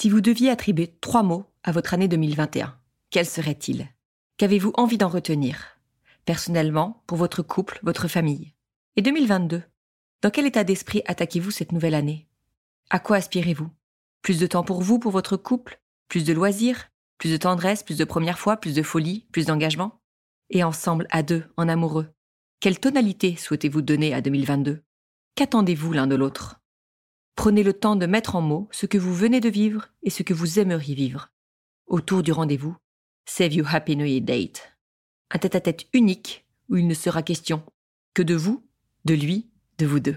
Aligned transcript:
Si 0.00 0.10
vous 0.10 0.20
deviez 0.20 0.48
attribuer 0.48 0.94
trois 1.00 1.24
mots 1.24 1.44
à 1.64 1.72
votre 1.72 1.92
année 1.92 2.06
2021, 2.06 2.78
quels 3.10 3.26
seraient-ils 3.26 3.88
Qu'avez-vous 4.36 4.70
envie 4.76 4.96
d'en 4.96 5.08
retenir? 5.08 5.80
Personnellement, 6.24 7.02
pour 7.08 7.18
votre 7.18 7.42
couple, 7.42 7.80
votre 7.82 8.06
famille. 8.06 8.54
Et 8.94 9.02
2022 9.02 9.60
Dans 10.22 10.30
quel 10.30 10.46
état 10.46 10.62
d'esprit 10.62 11.02
attaquez-vous 11.06 11.50
cette 11.50 11.72
nouvelle 11.72 11.96
année? 11.96 12.28
À 12.90 13.00
quoi 13.00 13.16
aspirez-vous? 13.16 13.70
Plus 14.22 14.38
de 14.38 14.46
temps 14.46 14.62
pour 14.62 14.82
vous, 14.82 15.00
pour 15.00 15.10
votre 15.10 15.36
couple? 15.36 15.80
Plus 16.06 16.22
de 16.22 16.32
loisirs? 16.32 16.90
Plus 17.18 17.32
de 17.32 17.36
tendresse, 17.36 17.82
plus 17.82 17.98
de 17.98 18.04
première 18.04 18.38
fois, 18.38 18.56
plus 18.56 18.76
de 18.76 18.84
folie, 18.84 19.26
plus 19.32 19.46
d'engagement? 19.46 20.00
Et 20.50 20.62
ensemble, 20.62 21.08
à 21.10 21.24
deux, 21.24 21.42
en 21.56 21.68
amoureux 21.68 22.06
Quelle 22.60 22.78
tonalité 22.78 23.34
souhaitez-vous 23.34 23.82
donner 23.82 24.14
à 24.14 24.20
2022 24.20 24.80
Qu'attendez-vous 25.34 25.92
l'un 25.92 26.06
de 26.06 26.14
l'autre? 26.14 26.57
Prenez 27.38 27.62
le 27.62 27.72
temps 27.72 27.94
de 27.94 28.06
mettre 28.06 28.34
en 28.34 28.40
mots 28.40 28.68
ce 28.72 28.84
que 28.84 28.98
vous 28.98 29.14
venez 29.14 29.38
de 29.38 29.48
vivre 29.48 29.90
et 30.02 30.10
ce 30.10 30.24
que 30.24 30.34
vous 30.34 30.58
aimeriez 30.58 30.96
vivre. 30.96 31.30
Autour 31.86 32.24
du 32.24 32.32
rendez-vous, 32.32 32.76
Save 33.26 33.52
You 33.52 33.64
Happy 33.64 33.94
New 33.94 34.18
Date. 34.18 34.76
Un 35.30 35.38
tête-à-tête 35.38 35.86
unique 35.92 36.44
où 36.68 36.74
il 36.74 36.88
ne 36.88 36.94
sera 36.94 37.22
question 37.22 37.62
que 38.12 38.24
de 38.24 38.34
vous, 38.34 38.66
de 39.04 39.14
lui, 39.14 39.52
de 39.78 39.86
vous 39.86 40.00
deux. 40.00 40.16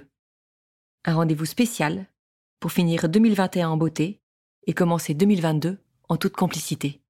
Un 1.05 1.13
rendez-vous 1.13 1.45
spécial 1.45 2.07
pour 2.59 2.71
finir 2.71 3.07
2021 3.07 3.70
en 3.70 3.77
beauté 3.77 4.20
et 4.65 4.73
commencer 4.73 5.13
2022 5.13 5.77
en 6.09 6.17
toute 6.17 6.35
complicité. 6.35 7.03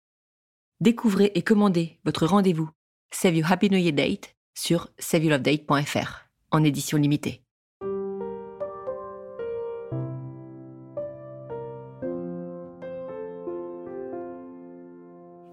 Découvrez 0.81 1.31
et 1.35 1.41
commandez 1.41 2.01
votre 2.03 2.25
rendez-vous 2.25 2.69
Save 3.11 3.37
You 3.37 3.45
Happy 3.49 3.69
New 3.69 3.79
Year 3.79 3.93
Date 3.93 4.35
sur 4.55 4.89
saveyourlovedate.fr 4.99 6.27
en 6.51 6.65
édition 6.65 6.97
limitée. 6.97 7.40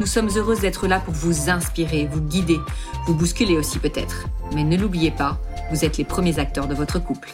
Nous 0.00 0.06
sommes 0.06 0.30
heureuses 0.34 0.60
d'être 0.60 0.86
là 0.86 0.98
pour 0.98 1.12
vous 1.12 1.50
inspirer, 1.50 2.08
vous 2.10 2.22
guider, 2.22 2.58
vous 3.06 3.14
bousculer 3.14 3.58
aussi 3.58 3.78
peut-être. 3.78 4.28
Mais 4.54 4.64
ne 4.64 4.78
l'oubliez 4.78 5.10
pas, 5.10 5.38
vous 5.70 5.84
êtes 5.84 5.98
les 5.98 6.04
premiers 6.04 6.38
acteurs 6.38 6.66
de 6.66 6.74
votre 6.74 6.98
couple. 6.98 7.28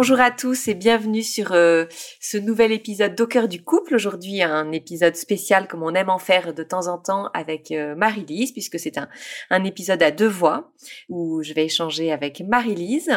Bonjour 0.00 0.20
à 0.20 0.30
tous 0.30 0.68
et 0.68 0.74
bienvenue 0.74 1.24
sur 1.24 1.50
euh, 1.50 1.86
ce 2.20 2.38
nouvel 2.38 2.70
épisode 2.70 3.16
d'Au 3.16 3.26
du 3.48 3.64
couple. 3.64 3.96
Aujourd'hui, 3.96 4.44
un 4.44 4.70
épisode 4.70 5.16
spécial 5.16 5.66
comme 5.66 5.82
on 5.82 5.92
aime 5.92 6.08
en 6.08 6.20
faire 6.20 6.54
de 6.54 6.62
temps 6.62 6.86
en 6.86 6.98
temps 6.98 7.30
avec 7.34 7.72
euh, 7.72 7.96
Marie-Lise, 7.96 8.52
puisque 8.52 8.78
c'est 8.78 8.96
un, 8.96 9.08
un, 9.50 9.64
épisode 9.64 10.00
à 10.04 10.12
deux 10.12 10.28
voix 10.28 10.70
où 11.08 11.42
je 11.42 11.52
vais 11.52 11.64
échanger 11.64 12.12
avec 12.12 12.42
Marie-Lise 12.42 13.10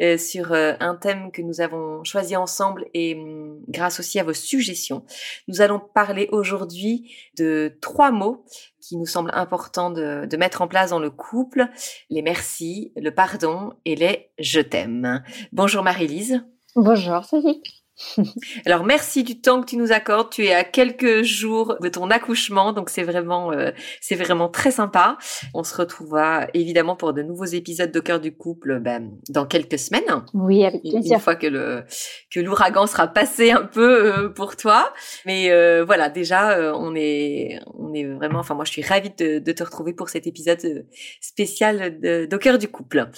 euh, 0.00 0.16
sur 0.16 0.52
un 0.52 0.94
thème 0.94 1.32
que 1.32 1.42
nous 1.42 1.60
avons 1.60 2.02
choisi 2.02 2.34
ensemble 2.34 2.86
et 2.94 3.14
hum, 3.14 3.60
grâce 3.68 4.00
aussi 4.00 4.18
à 4.18 4.24
vos 4.24 4.32
suggestions. 4.32 5.04
Nous 5.48 5.60
allons 5.60 5.80
parler 5.80 6.30
aujourd'hui 6.32 7.14
de 7.36 7.76
trois 7.82 8.10
mots 8.10 8.46
qui 8.82 8.96
nous 8.96 9.06
semble 9.06 9.30
important 9.32 9.90
de, 9.90 10.36
mettre 10.36 10.60
en 10.60 10.68
place 10.68 10.90
dans 10.90 10.98
le 10.98 11.10
couple, 11.10 11.68
les 12.10 12.20
merci, 12.20 12.92
le 12.96 13.10
pardon 13.10 13.72
et 13.84 13.94
les 13.94 14.30
je 14.38 14.60
t'aime. 14.60 15.22
Bonjour 15.52 15.82
Marie-Lise. 15.82 16.44
Bonjour 16.74 17.24
Céline. 17.24 17.62
Alors 18.66 18.84
merci 18.84 19.22
du 19.22 19.40
temps 19.40 19.60
que 19.60 19.66
tu 19.66 19.76
nous 19.76 19.92
accordes. 19.92 20.30
Tu 20.30 20.46
es 20.46 20.54
à 20.54 20.64
quelques 20.64 21.22
jours 21.22 21.76
de 21.80 21.88
ton 21.88 22.10
accouchement, 22.10 22.72
donc 22.72 22.90
c'est 22.90 23.02
vraiment 23.02 23.52
euh, 23.52 23.70
c'est 24.00 24.14
vraiment 24.14 24.48
très 24.48 24.70
sympa. 24.70 25.18
On 25.54 25.62
se 25.62 25.74
retrouvera 25.76 26.46
évidemment 26.54 26.96
pour 26.96 27.12
de 27.12 27.22
nouveaux 27.22 27.44
épisodes 27.44 27.92
de 27.92 28.00
cœur 28.00 28.20
du 28.20 28.34
couple 28.34 28.80
ben, 28.80 29.10
dans 29.28 29.46
quelques 29.46 29.78
semaines. 29.78 30.24
Oui, 30.34 30.64
avec 30.64 30.82
plaisir. 30.82 31.14
Une 31.16 31.20
fois 31.20 31.36
que 31.36 31.46
le 31.46 31.84
que 32.30 32.40
l'ouragan 32.40 32.86
sera 32.86 33.08
passé 33.08 33.50
un 33.50 33.64
peu 33.64 34.06
euh, 34.06 34.28
pour 34.28 34.56
toi, 34.56 34.92
mais 35.26 35.50
euh, 35.50 35.84
voilà 35.84 36.08
déjà 36.08 36.72
on 36.74 36.94
est 36.96 37.60
on 37.74 37.92
est 37.92 38.04
vraiment. 38.04 38.40
Enfin 38.40 38.54
moi 38.54 38.64
je 38.64 38.72
suis 38.72 38.82
ravie 38.82 39.12
de, 39.18 39.38
de 39.38 39.52
te 39.52 39.62
retrouver 39.62 39.92
pour 39.92 40.08
cet 40.08 40.26
épisode 40.26 40.86
spécial 41.20 42.00
de, 42.00 42.26
de 42.26 42.36
cœur 42.36 42.58
du 42.58 42.68
couple. 42.68 43.08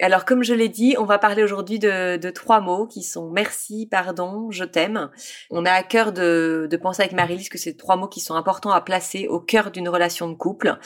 Alors, 0.00 0.24
comme 0.24 0.44
je 0.44 0.54
l'ai 0.54 0.68
dit, 0.68 0.94
on 0.96 1.04
va 1.04 1.18
parler 1.18 1.42
aujourd'hui 1.42 1.80
de, 1.80 2.30
trois 2.30 2.60
mots 2.60 2.86
qui 2.86 3.02
sont 3.02 3.30
merci, 3.30 3.88
pardon, 3.90 4.48
je 4.50 4.62
t'aime. 4.62 5.10
On 5.50 5.64
a 5.64 5.72
à 5.72 5.82
cœur 5.82 6.12
de, 6.12 6.68
penser 6.80 7.02
avec 7.02 7.14
Marie-Lise 7.14 7.48
que 7.48 7.58
c'est 7.58 7.76
trois 7.76 7.96
mots 7.96 8.06
qui 8.06 8.20
sont 8.20 8.34
importants 8.34 8.70
à 8.70 8.80
placer 8.80 9.26
au 9.26 9.40
cœur 9.40 9.72
d'une 9.72 9.88
relation 9.88 10.28
de 10.28 10.34
couple, 10.34 10.78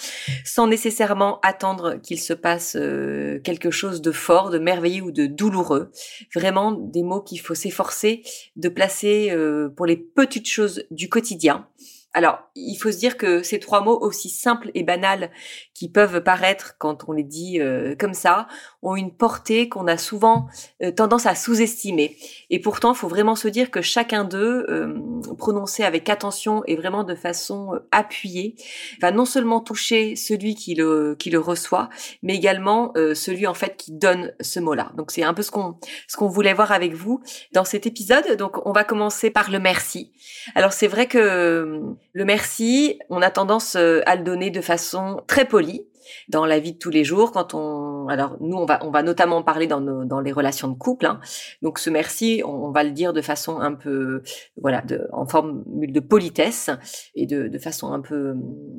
sans 0.47 0.67
nécessairement 0.67 1.41
attendre 1.41 1.97
qu'il 1.97 2.19
se 2.19 2.33
passe 2.33 2.75
euh, 2.77 3.39
quelque 3.41 3.71
chose 3.71 4.01
de 4.01 4.13
fort, 4.13 4.49
de 4.49 4.59
merveilleux 4.59 5.03
ou 5.03 5.13
de 5.13 5.27
douloureux. 5.27 5.91
Vraiment 6.35 6.73
des 6.73 7.03
mots 7.03 7.21
qu'il 7.21 7.41
faut 7.41 7.55
s'efforcer 7.55 8.23
de 8.57 8.69
placer 8.71 9.31
euh, 9.31 9.69
pour 9.69 9.85
les 9.85 9.99
petites 9.99 10.49
choses 10.49 10.85
du 10.91 11.11
quotidien. 11.11 11.69
Alors, 12.15 12.41
il 12.55 12.77
faut 12.77 12.93
se 12.93 12.99
dire 12.99 13.17
que 13.17 13.43
ces 13.43 13.59
trois 13.59 13.81
mots 13.81 13.99
aussi 13.99 14.29
simples 14.29 14.71
et 14.75 14.83
banals 14.83 15.31
qui 15.73 15.89
peuvent 15.89 16.23
paraître 16.23 16.77
quand 16.79 17.09
on 17.09 17.13
les 17.13 17.23
dit 17.23 17.59
euh, 17.59 17.95
comme 17.99 18.13
ça, 18.13 18.49
ont 18.83 18.97
une 18.97 19.17
portée 19.17 19.71
qu'on 19.71 19.87
a 19.87 19.97
souvent 19.97 20.47
euh, 20.83 20.91
tendance 20.91 21.25
à 21.25 21.35
sous-estimer. 21.35 22.17
Et 22.51 22.61
pourtant, 22.61 22.93
il 22.93 22.97
faut 22.97 23.09
vraiment 23.09 23.35
se 23.35 23.49
dire 23.49 23.71
que 23.71 23.81
chacun 23.81 24.25
d'eux, 24.25 24.67
euh, 24.69 24.95
prononcé 25.39 25.85
avec 25.85 26.11
attention 26.11 26.63
et 26.67 26.77
vraiment 26.77 27.03
de 27.03 27.15
façon 27.15 27.81
appuyée, 27.93 28.57
va 29.01 29.11
non 29.11 29.25
seulement 29.25 29.61
toucher 29.61 30.15
celui 30.15 30.55
qui 30.55 30.75
le, 30.75 31.17
qui 31.19 31.31
le 31.31 31.39
reçoit, 31.39 31.89
mais 32.23 32.37
également 32.37 32.93
celui 33.15 33.47
en 33.47 33.55
fait 33.55 33.77
qui 33.77 33.93
donne 33.93 34.33
ce 34.41 34.61
mot-là. 34.61 34.93
Donc 34.97 35.11
c'est 35.11 35.23
un 35.23 35.35
peu 35.35 35.43
ce 35.43 35.51
qu'on 35.51 35.79
ce 36.07 36.17
qu'on 36.17 36.29
voulait 36.29 36.55
voir 36.55 36.73
avec 36.73 36.93
vous 36.95 37.23
dans 37.53 37.65
cet 37.65 37.87
épisode. 37.87 38.37
Donc 38.37 38.65
on 38.67 38.73
va 38.73 38.85
commencer 38.85 39.31
par 39.31 39.51
le 39.51 39.59
merci. 39.59 40.13
Alors 40.55 40.73
c'est 40.73 40.89
vrai 40.89 41.07
que 41.07 41.97
le 42.13 42.25
merci, 42.25 42.99
on 43.09 43.23
a 43.23 43.31
tendance 43.31 43.77
à 43.77 44.17
le 44.17 44.23
donner 44.23 44.51
de 44.51 44.61
façon 44.61 45.23
très 45.27 45.47
polie 45.47 45.87
dans 46.29 46.45
la 46.45 46.59
vie 46.59 46.73
de 46.73 46.79
tous 46.79 46.91
les 46.91 47.05
jours 47.05 47.33
quand 47.33 47.55
on 47.55 48.02
alors 48.09 48.37
nous 48.41 48.57
on 48.57 48.65
va 48.65 48.79
on 48.85 48.91
va 48.91 49.03
notamment 49.03 49.43
parler 49.43 49.67
dans 49.67 49.81
nos, 49.81 50.05
dans 50.05 50.21
les 50.21 50.33
relations 50.33 50.69
de 50.69 50.75
couple 50.75 51.07
hein. 51.07 51.21
donc 51.63 51.79
ce 51.79 51.91
merci 51.91 52.43
on, 52.45 52.71
va 52.71 52.85
le 52.85 52.91
dire 52.91 53.13
de 53.13 53.21
façon 53.21 53.61
un 53.61 53.75
peu 53.75 54.23
voilà 54.61 54.81
de 54.83 55.07
en 55.13 55.27
forme 55.27 55.63
de 55.67 56.01
politesse 56.01 56.71
et 57.15 57.27
de, 57.27 57.49
de 57.49 57.59
façon 57.59 57.93
un 57.93 58.01
peu 58.01 58.35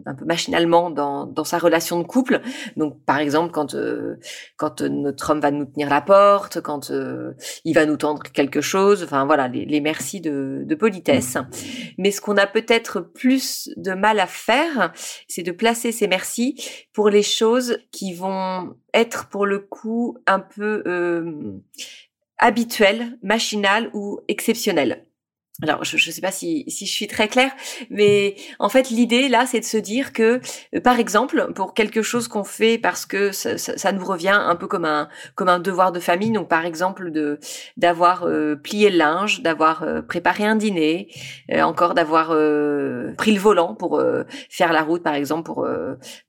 un 0.06 0.16
peu 0.16 0.26
machinalement 0.26 0.90
dans 0.90 1.26
dans 1.26 1.44
sa 1.44 1.58
relation 1.58 2.00
de 2.00 2.06
couple 2.06 2.42
donc 2.78 3.04
par 3.06 3.20
exemple 3.20 3.52
quand 3.52 3.76
euh, 3.76 4.16
quand 4.58 4.82
notre 4.82 5.32
homme 5.32 5.40
va 5.40 5.52
nous 5.52 5.66
tenir 5.66 5.90
la 5.90 6.02
porte 6.02 6.62
quand 6.62 6.92
euh, 6.92 7.34
il 7.66 7.74
va 7.74 7.86
nous 7.86 7.98
tendre 7.98 8.24
quelque 8.24 8.62
chose 8.62 9.04
enfin 9.04 9.26
voilà 9.26 9.48
les, 9.48 9.66
les 9.66 9.82
merci 9.82 10.22
de, 10.22 10.64
de 10.66 10.76
politesse 10.76 11.38
mais 11.98 12.12
ce 12.12 12.22
qu'on 12.22 12.38
a 12.38 12.48
peut-être 12.48 13.00
plus 13.00 13.70
de 13.78 13.94
mal 13.94 14.20
à 14.20 14.28
faire 14.28 14.92
c'est 15.28 15.44
de 15.44 15.52
placer 15.52 15.92
ces 15.92 16.08
merci 16.08 16.56
pour 16.94 17.10
les 17.10 17.24
choses 17.24 17.78
qui 17.92 18.14
vont 18.14 18.76
être 18.94 19.28
pour 19.28 19.46
le 19.46 19.60
coup 19.60 20.18
un 20.28 20.40
peu 20.40 20.84
euh, 20.86 21.60
habituelles, 22.38 23.18
machinales 23.22 23.90
ou 23.94 24.20
exceptionnelles 24.28 25.06
alors, 25.62 25.84
je 25.84 25.96
ne 25.96 26.12
sais 26.12 26.20
pas 26.20 26.32
si, 26.32 26.66
si 26.68 26.88
je 26.88 26.92
suis 26.92 27.06
très 27.06 27.28
claire, 27.28 27.52
mais 27.92 28.36
en 28.58 28.70
fait, 28.70 28.90
l'idée 28.90 29.30
là, 29.30 29.46
c'est 29.46 29.60
de 29.60 29.66
se 29.66 29.78
dire 29.78 30.12
que, 30.12 30.42
euh, 30.76 30.82
par 30.82 31.00
exemple, 31.00 31.54
pour 31.54 31.76
quelque 31.76 32.02
chose 32.02 32.28
qu'on 32.28 32.44
fait 32.44 32.80
parce 32.80 33.06
que 33.06 33.32
ça, 33.32 33.58
ça, 33.60 33.92
nous 33.92 34.04
revient 34.04 34.36
un 34.36 34.56
peu 34.56 34.66
comme 34.66 34.84
un 34.84 35.10
comme 35.36 35.50
un 35.50 35.60
devoir 35.60 35.92
de 35.92 36.00
famille, 36.00 36.32
donc 36.32 36.50
par 36.50 36.66
exemple 36.66 37.12
de 37.12 37.40
d'avoir 37.78 38.24
euh, 38.24 38.56
plié 38.56 38.90
le 38.90 38.98
linge, 38.98 39.44
d'avoir 39.44 39.84
euh, 39.84 40.02
préparé 40.02 40.44
un 40.44 40.56
dîner, 40.56 41.10
encore 41.62 41.94
d'avoir 41.94 42.30
pris 43.18 43.32
le 43.32 43.40
volant 43.40 43.76
pour 43.76 44.02
faire 44.50 44.74
la 44.74 44.82
route, 44.82 45.04
par 45.04 45.14
exemple 45.14 45.44
pour 45.44 45.68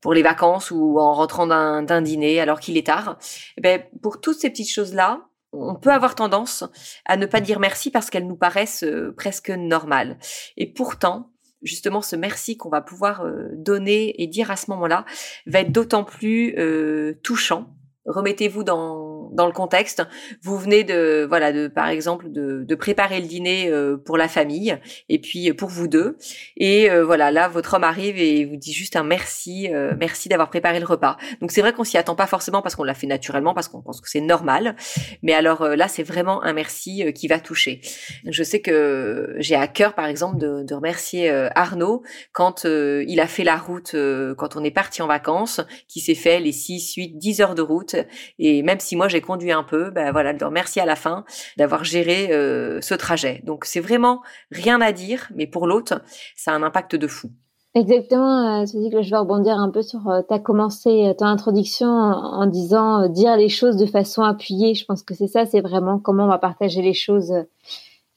pour 0.02 0.12
les 0.12 0.22
vacances 0.22 0.70
ou 0.70 0.98
en 0.98 1.14
rentrant 1.14 1.46
d'un 1.46 2.02
dîner 2.02 2.40
alors 2.40 2.60
qu'il 2.60 2.76
est 2.76 2.86
tard. 2.86 3.18
Eh 3.56 3.62
ben, 3.62 3.82
pour 4.02 4.20
toutes 4.20 4.38
ces 4.38 4.50
petites 4.50 4.70
choses 4.70 4.94
là, 4.94 5.20
on 5.56 5.74
peut 5.74 5.92
avoir 5.92 6.14
tendance 6.14 6.64
à 7.04 7.16
ne 7.16 7.26
pas 7.26 7.40
dire 7.40 7.60
merci 7.60 7.90
parce 7.90 8.10
qu'elles 8.10 8.26
nous 8.26 8.36
paraissent 8.36 8.84
euh, 8.84 9.14
presque 9.16 9.50
normales. 9.50 10.18
Et 10.56 10.66
pourtant, 10.72 11.30
justement, 11.62 12.02
ce 12.02 12.16
merci 12.16 12.56
qu'on 12.56 12.70
va 12.70 12.80
pouvoir 12.80 13.24
euh, 13.24 13.48
donner 13.52 14.22
et 14.22 14.26
dire 14.26 14.50
à 14.50 14.56
ce 14.56 14.70
moment-là 14.70 15.04
va 15.46 15.60
être 15.60 15.72
d'autant 15.72 16.04
plus 16.04 16.54
euh, 16.58 17.18
touchant 17.22 17.74
remettez-vous 18.06 18.64
dans, 18.64 19.13
dans 19.32 19.46
le 19.46 19.52
contexte. 19.52 20.02
Vous 20.42 20.58
venez 20.58 20.84
de, 20.84 21.26
voilà, 21.28 21.52
de, 21.52 21.68
par 21.68 21.88
exemple, 21.88 22.30
de, 22.30 22.64
de 22.64 22.74
préparer 22.74 23.20
le 23.20 23.26
dîner 23.26 23.70
euh, 23.70 23.96
pour 23.96 24.16
la 24.16 24.28
famille 24.28 24.78
et 25.08 25.18
puis 25.20 25.52
pour 25.52 25.68
vous 25.68 25.88
deux. 25.88 26.16
Et 26.56 26.90
euh, 26.90 27.04
voilà, 27.04 27.30
là, 27.30 27.48
votre 27.48 27.74
homme 27.74 27.84
arrive 27.84 28.18
et 28.18 28.44
vous 28.44 28.56
dit 28.56 28.72
juste 28.72 28.96
un 28.96 29.04
merci, 29.04 29.68
euh, 29.72 29.94
merci 29.98 30.28
d'avoir 30.28 30.50
préparé 30.50 30.80
le 30.80 30.86
repas. 30.86 31.16
Donc 31.40 31.50
c'est 31.50 31.60
vrai 31.60 31.72
qu'on 31.72 31.84
s'y 31.84 31.98
attend 31.98 32.14
pas 32.14 32.26
forcément 32.26 32.62
parce 32.62 32.74
qu'on 32.76 32.84
l'a 32.84 32.94
fait 32.94 33.06
naturellement, 33.06 33.54
parce 33.54 33.68
qu'on 33.68 33.82
pense 33.82 34.00
que 34.00 34.08
c'est 34.08 34.20
normal. 34.20 34.76
Mais 35.22 35.32
alors 35.32 35.68
là, 35.68 35.88
c'est 35.88 36.02
vraiment 36.02 36.42
un 36.42 36.52
merci 36.52 37.12
qui 37.14 37.28
va 37.28 37.40
toucher. 37.40 37.80
Je 38.26 38.42
sais 38.42 38.60
que 38.60 39.34
j'ai 39.38 39.54
à 39.54 39.66
cœur, 39.66 39.94
par 39.94 40.06
exemple, 40.06 40.38
de, 40.38 40.62
de 40.62 40.74
remercier 40.74 41.30
Arnaud 41.54 42.02
quand 42.32 42.64
il 42.64 43.20
a 43.20 43.26
fait 43.26 43.44
la 43.44 43.56
route, 43.56 43.94
quand 44.36 44.56
on 44.56 44.64
est 44.64 44.70
parti 44.70 45.02
en 45.02 45.06
vacances, 45.06 45.60
qui 45.88 46.00
s'est 46.00 46.14
fait 46.14 46.40
les 46.40 46.52
6, 46.52 46.94
8, 46.94 47.18
10 47.18 47.40
heures 47.40 47.54
de 47.54 47.62
route 47.62 47.96
et 48.38 48.62
même 48.62 48.80
si 48.80 48.96
moi 48.96 49.08
j'ai 49.14 49.20
conduit 49.20 49.52
un 49.52 49.62
peu, 49.62 49.90
ben 49.90 50.10
voilà, 50.10 50.32
de 50.32 50.44
remercier 50.44 50.82
à 50.82 50.86
la 50.86 50.96
fin 50.96 51.24
d'avoir 51.56 51.84
géré 51.84 52.32
euh, 52.32 52.80
ce 52.80 52.94
trajet. 52.94 53.42
Donc 53.44 53.64
c'est 53.64 53.80
vraiment 53.80 54.22
rien 54.50 54.80
à 54.80 54.90
dire, 54.90 55.28
mais 55.36 55.46
pour 55.46 55.68
l'autre, 55.68 56.02
ça 56.36 56.52
a 56.52 56.54
un 56.54 56.62
impact 56.64 56.96
de 56.96 57.06
fou. 57.06 57.30
Exactement, 57.76 58.62
euh, 58.62 58.64
que 58.64 59.02
je 59.02 59.10
vais 59.10 59.16
rebondir 59.16 59.56
un 59.58 59.70
peu 59.70 59.82
sur. 59.82 60.08
Euh, 60.08 60.22
tu 60.26 60.34
as 60.34 60.40
commencé 60.40 61.14
ton 61.16 61.26
introduction 61.26 61.88
en, 61.88 62.46
disant 62.46 63.08
dire 63.08 63.36
les 63.36 63.48
choses 63.48 63.76
de 63.76 63.86
façon 63.86 64.22
appuyée. 64.22 64.74
Je 64.74 64.84
pense 64.84 65.02
que 65.02 65.14
c'est 65.14 65.28
ça, 65.28 65.46
c'est 65.46 65.60
vraiment 65.60 65.98
comment 65.98 66.24
on 66.24 66.28
va 66.28 66.38
partager 66.38 66.82
les 66.82 66.94
choses 66.94 67.32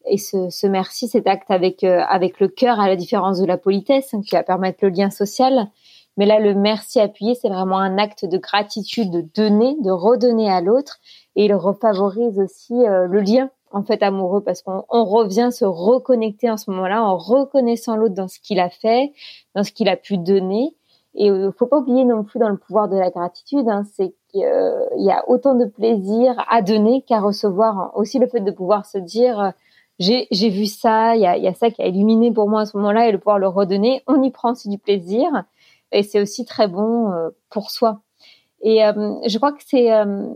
et 0.10 0.18
ce, 0.18 0.50
ce 0.50 0.68
merci, 0.68 1.08
cet 1.08 1.28
acte 1.28 1.52
avec 1.52 1.84
avec 1.84 2.40
le 2.40 2.48
cœur, 2.48 2.80
à 2.80 2.88
la 2.88 2.96
différence 2.96 3.40
de 3.40 3.46
la 3.46 3.58
politesse, 3.58 4.14
hein, 4.14 4.22
qui 4.22 4.36
va 4.36 4.44
permettre 4.44 4.80
le 4.82 4.90
lien 4.90 5.12
social. 5.12 5.70
Mais 6.18 6.26
là, 6.26 6.40
le 6.40 6.56
merci 6.56 7.00
appuyé, 7.00 7.36
c'est 7.36 7.48
vraiment 7.48 7.78
un 7.78 8.00
acte 8.00 8.26
de 8.26 8.38
gratitude, 8.38 9.12
de 9.12 9.22
donner, 9.22 9.78
de 9.82 9.92
redonner 9.92 10.50
à 10.50 10.62
l'autre. 10.62 10.98
Et 11.36 11.46
il 11.46 11.54
refavorise 11.54 12.40
aussi 12.40 12.74
euh, 12.74 13.06
le 13.06 13.22
lien, 13.22 13.52
en 13.72 13.84
fait, 13.84 14.02
amoureux, 14.02 14.42
parce 14.42 14.64
qu'on 14.64 14.84
revient 14.90 15.50
se 15.52 15.64
reconnecter 15.64 16.50
en 16.50 16.58
ce 16.58 16.72
moment-là, 16.72 17.04
en 17.04 17.18
reconnaissant 17.18 17.96
l'autre 17.96 18.16
dans 18.16 18.28
ce 18.28 18.40
qu'il 18.40 18.60
a 18.60 18.70
fait, 18.70 19.14
dans 19.54 19.64
ce 19.64 19.72
qu'il 19.72 19.90
a 19.90 19.96
pu 19.96 20.18
donner. 20.18 20.76
Et 21.14 21.30
euh, 21.30 21.52
faut 21.52 21.68
pas 21.68 21.78
oublier 21.78 22.04
non 22.04 22.24
plus 22.24 22.40
dans 22.40 22.50
le 22.50 22.58
pouvoir 22.58 22.90
de 22.90 22.98
la 22.98 23.12
gratitude, 23.12 23.68
hein, 23.70 23.84
c'est 23.94 24.16
qu'il 24.30 24.42
y 24.42 25.12
a 25.12 25.24
autant 25.30 25.54
de 25.54 25.66
plaisir 25.66 26.36
à 26.50 26.64
donner 26.64 27.04
qu'à 27.04 27.20
recevoir. 27.20 27.92
Aussi 27.96 28.18
le 28.18 28.28
fait 28.28 28.40
de 28.40 28.52
pouvoir 28.52 28.88
se 28.88 28.98
dire, 28.98 29.40
euh, 29.40 29.50
j'ai 30.00 30.50
vu 30.50 30.66
ça, 30.66 31.16
il 31.16 31.22
y 31.22 31.28
a, 31.28 31.38
y 31.38 31.48
a 31.48 31.54
ça 31.54 31.70
qui 31.70 31.82
a 31.82 31.88
illuminé 31.88 32.32
pour 32.32 32.50
moi 32.50 32.62
à 32.62 32.66
ce 32.66 32.76
moment-là, 32.78 33.08
et 33.08 33.12
de 33.12 33.18
pouvoir 33.18 33.40
le 33.40 33.48
redonner, 33.48 34.04
on 34.08 34.22
y 34.24 34.32
prend 34.32 34.52
aussi 34.52 34.70
du 34.70 34.78
plaisir 34.78 35.28
et 35.92 36.04
c'est 36.04 36.22
aussi 36.22 36.46
très 36.46 36.68
bon 36.68 37.12
euh, 37.12 37.30
pour 37.50 37.72
soi. 37.72 38.02
Et 38.62 38.84
euh, 38.84 39.16
je 39.26 39.38
crois 39.38 39.52
que 39.52 39.64
c'est 39.66 39.94
euh, 39.94 40.28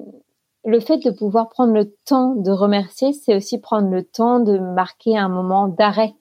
le 0.64 0.80
fait 0.80 0.98
de 0.98 1.12
pouvoir 1.12 1.50
prendre 1.50 1.74
le 1.74 1.94
temps 2.06 2.36
de 2.36 2.52
remercier, 2.52 3.14
c'est 3.14 3.36
aussi 3.36 3.60
prendre 3.60 3.90
le 3.90 4.04
temps 4.04 4.40
de 4.40 4.58
marquer 4.58 5.18
un 5.18 5.30
moment 5.30 5.68
d'arrêt 5.68 6.14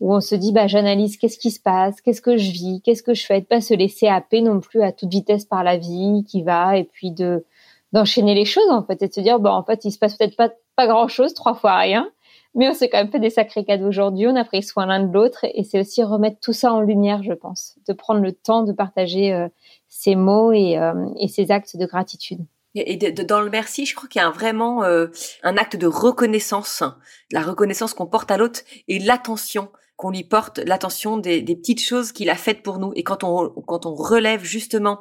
où 0.00 0.12
on 0.12 0.20
se 0.20 0.34
dit 0.34 0.52
bah 0.52 0.66
j'analyse 0.66 1.16
qu'est-ce 1.16 1.38
qui 1.38 1.50
se 1.50 1.60
passe, 1.60 2.00
qu'est-ce 2.00 2.22
que 2.22 2.36
je 2.36 2.50
vis, 2.50 2.80
qu'est-ce 2.82 3.02
que 3.02 3.14
je 3.14 3.24
fais, 3.24 3.40
de 3.40 3.46
pas 3.46 3.60
se 3.60 3.74
laisser 3.74 4.08
happer 4.08 4.40
non 4.40 4.60
plus 4.60 4.82
à 4.82 4.90
toute 4.90 5.10
vitesse 5.10 5.44
par 5.44 5.62
la 5.62 5.76
vie 5.76 6.24
qui 6.26 6.42
va 6.42 6.76
et 6.76 6.84
puis 6.84 7.12
de 7.12 7.44
d'enchaîner 7.92 8.34
les 8.34 8.46
choses 8.46 8.70
en 8.70 8.82
fait 8.82 9.02
et 9.02 9.08
de 9.08 9.12
se 9.12 9.20
dire 9.20 9.38
bah 9.38 9.52
en 9.54 9.62
fait 9.62 9.84
il 9.84 9.92
se 9.92 9.98
passe 9.98 10.16
peut-être 10.16 10.36
pas 10.36 10.50
pas 10.74 10.86
grand 10.86 11.08
chose 11.08 11.34
trois 11.34 11.54
fois 11.54 11.76
rien 11.76 12.08
mais 12.54 12.68
on 12.68 12.74
s'est 12.74 12.88
quand 12.88 12.98
même 12.98 13.10
fait 13.10 13.20
des 13.20 13.30
sacrés 13.30 13.64
cadeaux 13.64 13.88
aujourd'hui. 13.88 14.26
On 14.26 14.36
a 14.36 14.44
pris 14.44 14.62
soin 14.62 14.86
l'un 14.86 15.00
de 15.00 15.12
l'autre 15.12 15.44
et 15.54 15.64
c'est 15.64 15.80
aussi 15.80 16.02
remettre 16.02 16.38
tout 16.40 16.52
ça 16.52 16.72
en 16.72 16.80
lumière, 16.80 17.22
je 17.22 17.32
pense, 17.32 17.76
de 17.88 17.92
prendre 17.92 18.20
le 18.20 18.32
temps 18.32 18.62
de 18.62 18.72
partager 18.72 19.32
euh, 19.32 19.48
ces 19.88 20.14
mots 20.14 20.52
et, 20.52 20.78
euh, 20.78 21.06
et 21.18 21.28
ces 21.28 21.50
actes 21.50 21.76
de 21.76 21.86
gratitude. 21.86 22.40
Et 22.74 22.96
de, 22.96 23.22
dans 23.22 23.40
le 23.42 23.50
merci, 23.50 23.84
je 23.84 23.94
crois 23.94 24.08
qu'il 24.08 24.22
y 24.22 24.24
a 24.24 24.30
vraiment 24.30 24.82
euh, 24.82 25.08
un 25.42 25.56
acte 25.58 25.76
de 25.76 25.86
reconnaissance, 25.86 26.82
la 27.30 27.42
reconnaissance 27.42 27.92
qu'on 27.92 28.06
porte 28.06 28.30
à 28.30 28.38
l'autre 28.38 28.60
et 28.88 28.98
l'attention 28.98 29.70
qu'on 29.96 30.10
lui 30.10 30.24
porte, 30.24 30.58
l'attention 30.58 31.18
des, 31.18 31.42
des, 31.42 31.54
petites 31.54 31.82
choses 31.82 32.12
qu'il 32.12 32.30
a 32.30 32.34
faites 32.34 32.62
pour 32.62 32.78
nous. 32.78 32.92
Et 32.96 33.02
quand 33.02 33.24
on 33.24 33.50
quand 33.50 33.84
on 33.84 33.94
relève 33.94 34.42
justement 34.42 35.00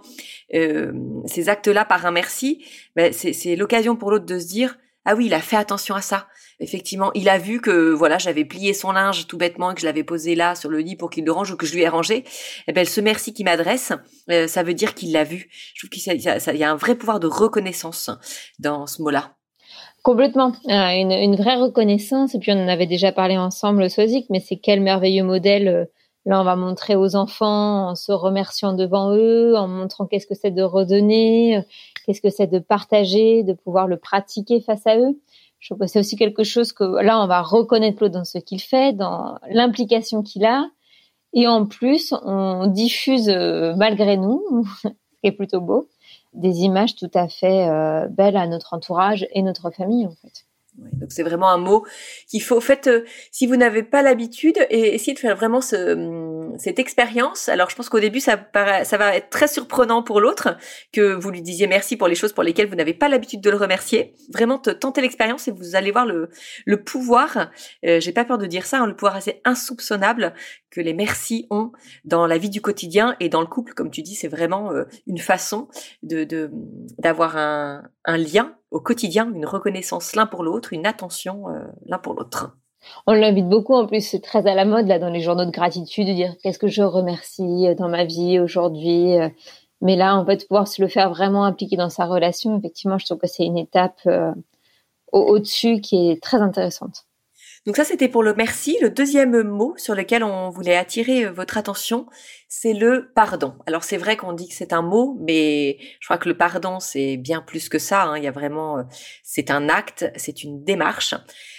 euh, 0.53 0.91
ces 1.25 1.47
actes-là 1.47 1.85
par 1.85 2.05
un 2.05 2.11
merci, 2.11 2.63
ben 2.97 3.13
c'est 3.13 3.55
l'occasion 3.55 3.95
pour 3.95 4.11
l'autre 4.11 4.25
de 4.25 4.37
se 4.37 4.47
dire 4.47 4.77
ah 5.05 5.15
oui, 5.15 5.25
il 5.27 5.33
a 5.33 5.41
fait 5.41 5.57
attention 5.57 5.95
à 5.95 6.01
ça 6.01 6.27
effectivement, 6.61 7.11
il 7.15 7.27
a 7.27 7.37
vu 7.37 7.59
que 7.59 7.91
voilà, 7.91 8.17
j'avais 8.17 8.45
plié 8.45 8.73
son 8.73 8.91
linge 8.91 9.27
tout 9.27 9.37
bêtement 9.37 9.71
et 9.71 9.73
que 9.73 9.81
je 9.81 9.85
l'avais 9.85 10.03
posé 10.03 10.35
là 10.35 10.55
sur 10.55 10.69
le 10.69 10.79
lit 10.79 10.95
pour 10.95 11.09
qu'il 11.09 11.25
le 11.25 11.31
range 11.31 11.51
ou 11.51 11.57
que 11.57 11.65
je 11.65 11.73
lui 11.73 11.81
ai 11.81 11.89
rangé. 11.89 12.23
Eh 12.67 12.71
ben, 12.71 12.85
ce 12.85 13.01
merci 13.01 13.33
qu'il 13.33 13.45
m'adresse, 13.45 13.91
euh, 14.29 14.47
ça 14.47 14.63
veut 14.63 14.73
dire 14.73 14.93
qu'il 14.93 15.11
l'a 15.11 15.23
vu. 15.23 15.49
Je 15.73 15.81
trouve 15.81 15.89
qu'il 15.89 16.59
y, 16.59 16.63
a 16.63 16.71
un 16.71 16.75
vrai 16.75 16.95
pouvoir 16.95 17.19
de 17.19 17.27
reconnaissance 17.27 18.09
dans 18.59 18.87
ce 18.87 19.01
mot-là. 19.01 19.33
Complètement, 20.03 20.53
euh, 20.69 20.89
une, 20.89 21.11
une, 21.11 21.35
vraie 21.35 21.57
reconnaissance. 21.57 22.33
Et 22.35 22.39
puis 22.39 22.51
on 22.51 22.63
en 22.63 22.67
avait 22.67 22.87
déjà 22.87 23.11
parlé 23.11 23.37
ensemble, 23.37 23.89
Sozik, 23.89 24.27
mais 24.29 24.39
c'est 24.39 24.57
quel 24.57 24.81
merveilleux 24.81 25.23
modèle. 25.23 25.67
Euh, 25.67 25.85
là, 26.25 26.41
on 26.41 26.43
va 26.43 26.55
montrer 26.55 26.95
aux 26.95 27.15
enfants 27.15 27.89
en 27.89 27.95
se 27.95 28.11
remerciant 28.11 28.73
devant 28.73 29.15
eux, 29.15 29.55
en 29.55 29.67
montrant 29.67 30.05
qu'est-ce 30.05 30.27
que 30.27 30.35
c'est 30.35 30.51
de 30.51 30.63
redonner, 30.63 31.63
qu'est-ce 32.05 32.21
que 32.21 32.29
c'est 32.29 32.47
de 32.47 32.59
partager, 32.59 33.43
de 33.43 33.53
pouvoir 33.53 33.87
le 33.87 33.97
pratiquer 33.97 34.61
face 34.61 34.85
à 34.87 34.97
eux? 34.97 35.19
Je 35.59 35.69
trouve 35.69 35.79
que 35.79 35.87
c'est 35.87 35.99
aussi 35.99 36.15
quelque 36.15 36.43
chose 36.43 36.73
que 36.73 36.83
là, 36.83 37.21
on 37.21 37.27
va 37.27 37.41
reconnaître 37.41 38.01
l'autre 38.01 38.15
dans 38.15 38.25
ce 38.25 38.39
qu'il 38.39 38.61
fait, 38.61 38.93
dans 38.93 39.37
l'implication 39.49 40.23
qu'il 40.23 40.45
a. 40.45 40.69
Et 41.33 41.47
en 41.47 41.65
plus, 41.65 42.13
on 42.23 42.67
diffuse 42.67 43.29
euh, 43.29 43.75
malgré 43.75 44.17
nous, 44.17 44.43
ce 44.81 44.87
qui 44.87 45.27
est 45.27 45.31
plutôt 45.31 45.61
beau, 45.61 45.87
des 46.33 46.61
images 46.61 46.95
tout 46.95 47.11
à 47.13 47.27
fait 47.27 47.69
euh, 47.69 48.07
belles 48.07 48.37
à 48.37 48.47
notre 48.47 48.73
entourage 48.73 49.27
et 49.33 49.41
notre 49.41 49.69
famille 49.69 50.05
en 50.05 50.15
fait 50.21 50.45
donc 50.77 51.11
c'est 51.11 51.23
vraiment 51.23 51.49
un 51.49 51.57
mot 51.57 51.85
qu'il 52.27 52.41
faut. 52.41 52.59
Faites, 52.61 52.87
euh, 52.87 53.05
si 53.31 53.47
vous 53.47 53.55
n'avez 53.55 53.83
pas 53.83 54.01
l'habitude, 54.01 54.57
et 54.69 54.95
essayez 54.95 55.13
de 55.13 55.19
faire 55.19 55.35
vraiment 55.35 55.61
ce, 55.61 55.93
hum, 55.93 56.40
cette 56.57 56.79
expérience. 56.79 57.49
Alors 57.49 57.69
je 57.69 57.75
pense 57.75 57.89
qu'au 57.89 57.99
début 57.99 58.19
ça, 58.19 58.39
ça 58.83 58.97
va 58.97 59.15
être 59.15 59.29
très 59.29 59.47
surprenant 59.47 60.03
pour 60.03 60.19
l'autre 60.19 60.57
que 60.91 61.13
vous 61.13 61.29
lui 61.31 61.41
disiez 61.41 61.67
merci 61.67 61.97
pour 61.97 62.07
les 62.07 62.15
choses 62.15 62.33
pour 62.33 62.43
lesquelles 62.43 62.67
vous 62.67 62.75
n'avez 62.75 62.93
pas 62.93 63.09
l'habitude 63.09 63.41
de 63.41 63.49
le 63.49 63.57
remercier. 63.57 64.13
Vraiment 64.33 64.57
tenter 64.57 65.01
l'expérience 65.01 65.47
et 65.47 65.51
vous 65.51 65.75
allez 65.75 65.91
voir 65.91 66.05
le, 66.05 66.29
le 66.65 66.83
pouvoir. 66.83 67.49
Euh, 67.85 67.99
J'ai 67.99 68.11
pas 68.11 68.25
peur 68.25 68.37
de 68.37 68.45
dire 68.45 68.65
ça, 68.65 68.79
hein, 68.79 68.87
le 68.87 68.95
pouvoir 68.95 69.15
assez 69.15 69.41
insoupçonnable 69.45 70.33
que 70.69 70.81
les 70.81 70.93
merci 70.93 71.47
ont 71.49 71.71
dans 72.05 72.25
la 72.27 72.37
vie 72.37 72.49
du 72.49 72.61
quotidien 72.61 73.15
et 73.19 73.29
dans 73.29 73.41
le 73.41 73.47
couple, 73.47 73.73
comme 73.73 73.91
tu 73.91 74.01
dis, 74.01 74.15
c'est 74.15 74.27
vraiment 74.27 74.71
euh, 74.71 74.85
une 75.07 75.19
façon 75.19 75.67
de 76.03 76.49
d'avoir 76.97 77.37
un, 77.37 77.83
un 78.05 78.17
lien 78.17 78.55
au 78.71 78.79
quotidien, 78.79 79.31
une 79.33 79.45
reconnaissance 79.45 80.15
l'un 80.15 80.25
pour 80.25 80.43
l'autre, 80.43 80.73
une 80.73 80.85
attention 80.85 81.49
euh, 81.49 81.59
l'un 81.85 81.99
pour 81.99 82.13
l'autre. 82.13 82.55
On 83.07 83.13
l'invite 83.13 83.47
beaucoup, 83.47 83.73
en 83.75 83.85
plus 83.87 84.01
c'est 84.05 84.21
très 84.21 84.47
à 84.47 84.55
la 84.55 84.65
mode 84.65 84.87
là 84.87 84.99
dans 84.99 85.09
les 85.09 85.21
journaux 85.21 85.45
de 85.45 85.51
gratitude 85.51 86.07
de 86.07 86.13
dire 86.13 86.35
qu'est-ce 86.43 86.59
que 86.59 86.67
je 86.67 86.83
remercie 86.83 87.67
euh, 87.67 87.75
dans 87.75 87.89
ma 87.89 88.05
vie 88.05 88.39
aujourd'hui. 88.39 89.17
Euh. 89.17 89.29
Mais 89.81 89.95
là, 89.95 90.15
en 90.15 90.25
fait, 90.25 90.47
pouvoir 90.47 90.67
se 90.67 90.81
le 90.81 90.87
faire 90.87 91.09
vraiment 91.09 91.43
impliquer 91.43 91.75
dans 91.75 91.89
sa 91.89 92.05
relation, 92.05 92.57
effectivement, 92.57 92.99
je 92.99 93.05
trouve 93.05 93.17
que 93.17 93.27
c'est 93.27 93.45
une 93.45 93.57
étape 93.57 94.07
au-dessus 95.11 95.81
qui 95.81 96.11
est 96.11 96.21
très 96.21 96.37
intéressante. 96.37 97.05
Donc 97.67 97.75
ça, 97.75 97.83
c'était 97.83 98.07
pour 98.07 98.23
le 98.23 98.33
merci. 98.33 98.77
Le 98.81 98.89
deuxième 98.89 99.43
mot 99.43 99.75
sur 99.77 99.93
lequel 99.93 100.23
on 100.23 100.49
voulait 100.49 100.75
attirer 100.75 101.25
euh, 101.25 101.31
votre 101.31 101.59
attention, 101.59 102.07
c'est 102.47 102.73
le 102.73 103.11
pardon. 103.13 103.53
Alors 103.67 103.83
c'est 103.83 103.97
vrai 103.97 104.17
qu'on 104.17 104.33
dit 104.33 104.47
que 104.47 104.55
c'est 104.55 104.73
un 104.73 104.81
mot, 104.81 105.15
mais 105.21 105.77
je 105.99 106.07
crois 106.07 106.17
que 106.17 106.27
le 106.27 106.35
pardon, 106.35 106.79
c'est 106.79 107.17
bien 107.17 107.41
plus 107.41 107.69
que 107.69 107.77
ça. 107.77 108.03
Hein. 108.03 108.17
Il 108.17 108.23
y 108.23 108.27
a 108.27 108.31
vraiment, 108.31 108.79
euh, 108.79 108.83
c'est 109.23 109.51
un 109.51 109.69
acte, 109.69 110.11
c'est 110.15 110.43
une 110.43 110.63
démarche. 110.63 111.13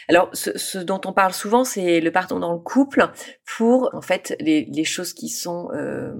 Alors 0.09 0.28
ce, 0.32 0.78
dont 0.78 1.00
on 1.04 1.12
parle 1.12 1.32
souvent, 1.32 1.62
c'est 1.62 2.00
le 2.00 2.11
pardon 2.11 2.40
dans 2.40 2.52
le 2.52 2.59
couple 2.59 3.09
pour 3.56 3.88
en 3.92 4.02
fait 4.02 4.35
les, 4.40 4.64
les 4.64 4.85
choses 4.85 5.12
qui 5.12 5.28
sont 5.28 5.68
euh, 5.73 6.12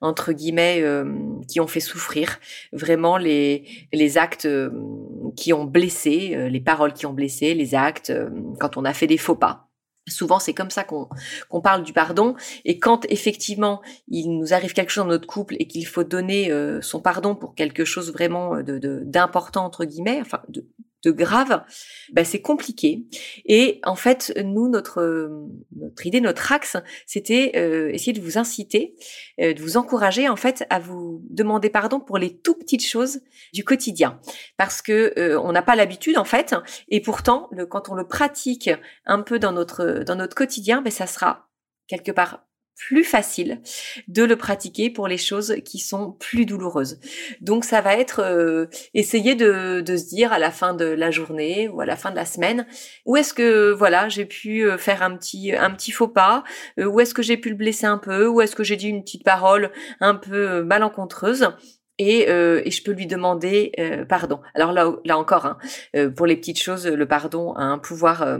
entre 0.00 0.32
guillemets 0.32 0.80
euh, 0.82 1.04
qui 1.48 1.60
ont 1.60 1.66
fait 1.66 1.80
souffrir 1.80 2.38
vraiment 2.72 3.16
les 3.16 3.64
les 3.92 4.18
actes 4.18 4.46
euh, 4.46 4.70
qui 5.36 5.52
ont 5.52 5.64
blessé 5.64 6.32
euh, 6.34 6.48
les 6.48 6.60
paroles 6.60 6.92
qui 6.92 7.06
ont 7.06 7.12
blessé 7.12 7.54
les 7.54 7.74
actes 7.74 8.12
quand 8.60 8.76
on 8.76 8.84
a 8.84 8.92
fait 8.92 9.06
des 9.06 9.18
faux 9.18 9.36
pas 9.36 9.64
Souvent, 10.10 10.38
c'est 10.38 10.54
comme 10.54 10.70
ça 10.70 10.84
qu'on 10.84 11.06
qu'on 11.50 11.60
parle 11.60 11.82
du 11.82 11.92
pardon. 11.92 12.34
Et 12.64 12.78
quand 12.78 13.04
effectivement 13.10 13.82
il 14.08 14.38
nous 14.38 14.54
arrive 14.54 14.72
quelque 14.72 14.88
chose 14.88 15.04
dans 15.04 15.10
notre 15.10 15.26
couple 15.26 15.56
et 15.58 15.66
qu'il 15.66 15.86
faut 15.86 16.02
donner 16.02 16.50
son 16.80 17.00
pardon 17.00 17.34
pour 17.34 17.54
quelque 17.54 17.84
chose 17.84 18.10
vraiment 18.10 18.62
de 18.62 19.02
d'important 19.04 19.66
entre 19.66 19.84
guillemets, 19.84 20.18
enfin 20.22 20.40
de, 20.48 20.66
de 21.04 21.10
grave, 21.10 21.62
bah, 22.12 22.24
c'est 22.24 22.40
compliqué. 22.40 23.04
Et 23.44 23.80
en 23.84 23.94
fait, 23.94 24.32
nous, 24.44 24.68
notre 24.68 25.28
notre 25.76 26.06
idée, 26.06 26.20
notre 26.20 26.52
axe, 26.52 26.76
c'était 27.06 27.52
euh, 27.56 27.90
essayer 27.90 28.12
de 28.12 28.20
vous 28.20 28.38
inciter, 28.38 28.94
euh, 29.40 29.54
de 29.54 29.62
vous 29.62 29.76
encourager 29.76 30.28
en 30.28 30.36
fait 30.36 30.64
à 30.70 30.78
vous 30.80 31.22
demander 31.30 31.70
pardon 31.70 32.00
pour 32.00 32.18
les 32.18 32.36
tout 32.36 32.54
petites 32.54 32.86
choses 32.86 33.20
du 33.52 33.64
quotidien, 33.64 34.20
parce 34.56 34.82
que 34.82 35.12
euh, 35.18 35.40
on 35.40 35.52
n'a 35.52 35.62
pas 35.62 35.76
l'habitude 35.76 36.18
en 36.18 36.24
fait, 36.24 36.54
et 36.88 37.00
pourtant, 37.00 37.48
le, 37.52 37.66
quand 37.66 37.88
on 37.88 37.94
le 37.94 38.06
pratique 38.06 38.70
un 39.06 39.22
peu 39.22 39.38
dans 39.38 39.52
notre 39.52 40.02
dans 40.04 40.16
notre 40.16 40.34
quotidien, 40.34 40.82
ben 40.82 40.90
ça 40.90 41.06
sera 41.06 41.48
quelque 41.86 42.12
part 42.12 42.47
plus 42.78 43.04
facile 43.04 43.60
de 44.06 44.22
le 44.22 44.36
pratiquer 44.36 44.88
pour 44.88 45.08
les 45.08 45.18
choses 45.18 45.56
qui 45.64 45.78
sont 45.78 46.12
plus 46.12 46.46
douloureuses. 46.46 47.00
Donc 47.40 47.64
ça 47.64 47.80
va 47.80 47.96
être 47.96 48.20
euh, 48.20 48.66
essayer 48.94 49.34
de, 49.34 49.80
de, 49.80 49.96
se 49.96 50.06
dire 50.06 50.32
à 50.32 50.38
la 50.38 50.52
fin 50.52 50.74
de 50.74 50.84
la 50.84 51.10
journée 51.10 51.68
ou 51.68 51.80
à 51.80 51.86
la 51.86 51.96
fin 51.96 52.10
de 52.10 52.16
la 52.16 52.24
semaine 52.24 52.66
où 53.04 53.16
est-ce 53.16 53.34
que 53.34 53.72
voilà 53.72 54.08
j'ai 54.08 54.24
pu 54.24 54.64
euh, 54.64 54.78
faire 54.78 55.02
un 55.02 55.16
petit 55.16 55.52
un 55.54 55.72
petit 55.72 55.90
faux 55.90 56.08
pas, 56.08 56.44
euh, 56.78 56.84
où 56.84 57.00
est-ce 57.00 57.14
que 57.14 57.22
j'ai 57.22 57.36
pu 57.36 57.50
le 57.50 57.56
blesser 57.56 57.86
un 57.86 57.98
peu, 57.98 58.28
où 58.28 58.40
est-ce 58.40 58.54
que 58.54 58.62
j'ai 58.62 58.76
dit 58.76 58.88
une 58.88 59.02
petite 59.02 59.24
parole 59.24 59.72
un 60.00 60.14
peu 60.14 60.62
malencontreuse. 60.62 61.48
Et, 62.00 62.28
et, 62.30 62.70
je 62.70 62.82
peux 62.84 62.92
lui 62.92 63.08
demander 63.08 63.72
pardon. 64.08 64.40
Alors 64.54 64.70
là, 64.70 64.92
là 65.04 65.18
encore, 65.18 65.46
hein, 65.46 65.58
pour 66.14 66.26
les 66.26 66.36
petites 66.36 66.60
choses, 66.60 66.86
le 66.86 67.06
pardon 67.06 67.54
a 67.54 67.62
un 67.62 67.78
pouvoir 67.78 68.38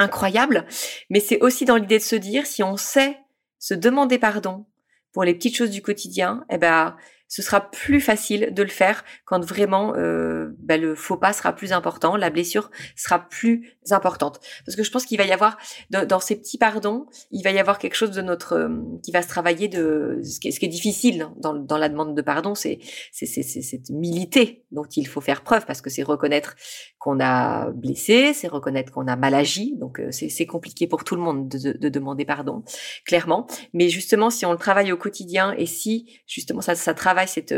incroyable, 0.00 0.66
mais 1.10 1.20
c'est 1.20 1.40
aussi 1.40 1.64
dans 1.64 1.76
l'idée 1.76 1.98
de 1.98 2.02
se 2.02 2.16
dire 2.16 2.44
si 2.44 2.64
on 2.64 2.76
sait 2.76 3.18
se 3.62 3.74
demander 3.74 4.18
pardon 4.18 4.66
pour 5.12 5.22
les 5.22 5.34
petites 5.34 5.54
choses 5.54 5.70
du 5.70 5.82
quotidien, 5.82 6.44
eh 6.50 6.58
ben 6.58 6.96
ce 7.32 7.40
sera 7.40 7.70
plus 7.70 8.02
facile 8.02 8.50
de 8.52 8.62
le 8.62 8.68
faire 8.68 9.04
quand 9.24 9.42
vraiment 9.42 9.94
euh, 9.96 10.50
ben, 10.58 10.78
le 10.78 10.94
faux 10.94 11.16
pas 11.16 11.32
sera 11.32 11.54
plus 11.54 11.72
important, 11.72 12.14
la 12.14 12.28
blessure 12.28 12.70
sera 12.94 13.26
plus 13.26 13.70
importante. 13.90 14.38
Parce 14.66 14.76
que 14.76 14.82
je 14.82 14.90
pense 14.90 15.06
qu'il 15.06 15.16
va 15.16 15.24
y 15.24 15.32
avoir 15.32 15.56
dans, 15.88 16.20
ces 16.20 16.36
petits 16.36 16.58
pardons, 16.58 17.06
il 17.30 17.42
va 17.42 17.50
y 17.50 17.58
avoir 17.58 17.78
quelque 17.78 17.94
chose 17.94 18.10
de 18.10 18.20
notre 18.20 18.52
euh, 18.52 18.68
qui 19.02 19.12
va 19.12 19.22
se 19.22 19.28
travailler 19.28 19.68
de 19.68 20.20
ce 20.22 20.40
qui 20.40 20.48
est, 20.48 20.68
difficile 20.68 21.26
dans, 21.38 21.54
dans, 21.54 21.78
la 21.78 21.88
demande 21.88 22.14
de 22.14 22.20
pardon, 22.20 22.54
c'est 22.54 22.80
cette 23.12 23.88
humilité 23.88 24.66
dont 24.70 24.84
il 24.94 25.08
faut 25.08 25.22
faire 25.22 25.40
preuve 25.40 25.64
parce 25.64 25.80
que 25.80 25.88
c'est 25.88 26.02
reconnaître 26.02 26.54
qu'on 26.98 27.18
a 27.18 27.70
blessé, 27.70 28.34
c'est 28.34 28.48
reconnaître 28.48 28.92
qu'on 28.92 29.06
a 29.06 29.16
mal 29.16 29.34
agi, 29.34 29.74
donc 29.78 30.00
euh, 30.00 30.10
c'est 30.10 30.46
compliqué 30.46 30.86
pour 30.86 31.02
tout 31.02 31.16
le 31.16 31.22
monde 31.22 31.48
de, 31.48 31.72
de, 31.72 31.88
demander 31.88 32.26
pardon, 32.26 32.62
clairement. 33.06 33.46
Mais 33.72 33.88
justement, 33.88 34.28
si 34.28 34.44
on 34.44 34.52
le 34.52 34.58
travaille 34.58 34.92
au 34.92 34.98
quotidien 34.98 35.54
et 35.56 35.64
si 35.64 36.20
justement 36.26 36.60
ça, 36.60 36.74
ça 36.74 36.92
travaille 36.92 37.21
cette 37.26 37.54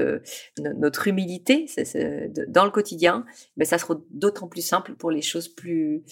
notre 0.58 1.08
humilité 1.08 1.66
dans 2.48 2.64
le 2.64 2.70
quotidien, 2.70 3.24
ben 3.56 3.64
ça 3.64 3.78
sera 3.78 3.96
d'autant 4.10 4.48
plus 4.48 4.62
simple 4.62 4.94
pour 4.94 5.10
les 5.10 5.22
choses 5.22 5.48
plus 5.48 6.02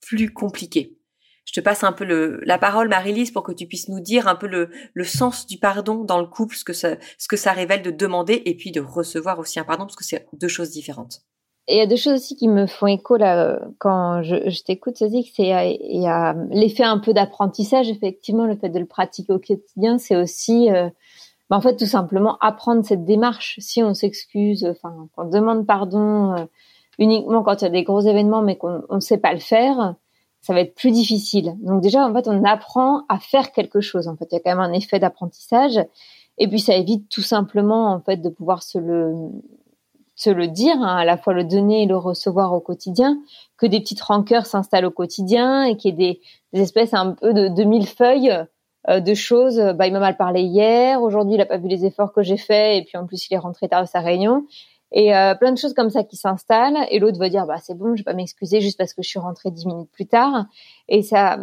plus 0.00 0.32
compliquées. 0.32 0.96
Je 1.44 1.52
te 1.52 1.60
passe 1.60 1.82
un 1.82 1.92
peu 1.92 2.04
le, 2.04 2.40
la 2.44 2.58
parole, 2.58 2.88
Marie-Lise, 2.88 3.32
pour 3.32 3.42
que 3.42 3.52
tu 3.52 3.66
puisses 3.66 3.88
nous 3.88 4.00
dire 4.00 4.28
un 4.28 4.36
peu 4.36 4.46
le, 4.46 4.70
le 4.94 5.04
sens 5.04 5.46
du 5.46 5.58
pardon 5.58 6.04
dans 6.04 6.20
le 6.20 6.26
couple, 6.26 6.54
ce 6.54 6.64
que 6.64 6.72
ça, 6.72 6.96
ce 7.18 7.26
que 7.26 7.36
ça 7.36 7.52
révèle 7.52 7.82
de 7.82 7.90
demander 7.90 8.40
et 8.44 8.56
puis 8.56 8.70
de 8.70 8.80
recevoir 8.80 9.38
aussi 9.40 9.58
un 9.58 9.64
pardon, 9.64 9.84
parce 9.84 9.96
que 9.96 10.04
c'est 10.04 10.26
deux 10.32 10.48
choses 10.48 10.70
différentes. 10.70 11.22
Il 11.66 11.76
y 11.76 11.80
a 11.80 11.86
deux 11.86 11.96
choses 11.96 12.14
aussi 12.14 12.36
qui 12.36 12.48
me 12.48 12.66
font 12.66 12.86
écho 12.86 13.16
là 13.16 13.60
quand 13.78 14.22
je, 14.22 14.62
t'écoute, 14.62 14.96
c'est 14.96 15.08
y 15.08 15.52
a, 16.06 16.34
l'effet 16.50 16.82
un 16.82 16.98
peu 16.98 17.12
d'apprentissage 17.12 17.88
effectivement, 17.88 18.46
le 18.46 18.56
fait 18.56 18.70
de 18.70 18.78
le 18.78 18.86
pratiquer 18.86 19.32
au 19.32 19.38
quotidien, 19.38 19.98
c'est 19.98 20.16
aussi 20.16 20.70
euh, 20.70 20.88
bah, 21.50 21.56
en 21.56 21.60
fait 21.60 21.76
tout 21.76 21.86
simplement 21.86 22.38
apprendre 22.40 22.84
cette 22.84 23.04
démarche. 23.04 23.56
Si 23.58 23.82
on 23.82 23.92
s'excuse, 23.92 24.64
enfin 24.64 25.08
qu'on 25.14 25.24
demande 25.24 25.66
pardon 25.66 26.32
euh, 26.34 26.44
uniquement 26.98 27.42
quand 27.42 27.60
il 27.60 27.64
y 27.64 27.66
a 27.66 27.70
des 27.70 27.82
gros 27.82 28.00
événements, 28.00 28.40
mais 28.40 28.56
qu'on 28.56 28.82
ne 28.88 29.00
sait 29.00 29.18
pas 29.18 29.32
le 29.32 29.40
faire, 29.40 29.96
ça 30.40 30.54
va 30.54 30.60
être 30.60 30.74
plus 30.74 30.92
difficile. 30.92 31.56
Donc 31.60 31.82
déjà 31.82 32.06
en 32.06 32.14
fait 32.14 32.28
on 32.28 32.44
apprend 32.44 33.02
à 33.08 33.18
faire 33.18 33.50
quelque 33.52 33.80
chose. 33.80 34.06
En 34.06 34.16
fait 34.16 34.28
il 34.30 34.36
y 34.36 34.38
a 34.38 34.40
quand 34.40 34.50
même 34.50 34.60
un 34.60 34.72
effet 34.72 35.00
d'apprentissage. 35.00 35.80
Et 36.38 36.48
puis 36.48 36.60
ça 36.60 36.74
évite 36.74 37.08
tout 37.10 37.22
simplement 37.22 37.92
en 37.92 38.00
fait 38.00 38.18
de 38.18 38.28
pouvoir 38.30 38.62
se 38.62 38.78
le 38.78 39.14
se 40.14 40.30
le 40.30 40.48
dire, 40.48 40.76
hein, 40.76 40.96
à 40.98 41.04
la 41.06 41.16
fois 41.16 41.32
le 41.32 41.44
donner 41.44 41.84
et 41.84 41.86
le 41.86 41.96
recevoir 41.96 42.52
au 42.52 42.60
quotidien, 42.60 43.18
que 43.56 43.64
des 43.64 43.80
petites 43.80 44.02
rancœurs 44.02 44.44
s'installent 44.44 44.84
au 44.84 44.90
quotidien 44.90 45.64
et 45.64 45.78
qu'il 45.78 45.92
y 45.92 45.94
ait 45.94 45.96
des, 45.96 46.20
des 46.52 46.60
espèces 46.60 46.92
un 46.92 47.12
peu 47.12 47.32
de, 47.32 47.48
de 47.48 47.64
mille 47.64 47.86
feuilles 47.86 48.30
de 48.88 49.14
choses. 49.14 49.58
Bah, 49.76 49.86
il 49.86 49.92
m'a 49.92 50.00
mal 50.00 50.16
parlé 50.16 50.42
hier. 50.42 51.02
Aujourd'hui, 51.02 51.34
il 51.34 51.40
a 51.40 51.46
pas 51.46 51.58
vu 51.58 51.68
les 51.68 51.84
efforts 51.84 52.12
que 52.12 52.22
j'ai 52.22 52.36
faits. 52.36 52.80
Et 52.80 52.84
puis 52.84 52.96
en 52.96 53.06
plus, 53.06 53.28
il 53.28 53.34
est 53.34 53.38
rentré 53.38 53.68
tard 53.68 53.82
de 53.82 53.88
sa 53.88 54.00
réunion. 54.00 54.46
Et 54.92 55.14
euh, 55.14 55.34
plein 55.34 55.52
de 55.52 55.58
choses 55.58 55.74
comme 55.74 55.90
ça 55.90 56.04
qui 56.04 56.16
s'installent. 56.16 56.86
Et 56.90 56.98
l'autre 56.98 57.18
va 57.18 57.28
dire, 57.28 57.46
bah 57.46 57.58
c'est 57.62 57.76
bon, 57.76 57.94
je 57.94 58.00
vais 58.00 58.04
pas 58.04 58.14
m'excuser 58.14 58.60
juste 58.60 58.78
parce 58.78 58.92
que 58.92 59.02
je 59.02 59.08
suis 59.08 59.18
rentrée 59.18 59.50
dix 59.50 59.66
minutes 59.66 59.90
plus 59.92 60.06
tard. 60.06 60.46
Et 60.88 61.02
ça, 61.02 61.38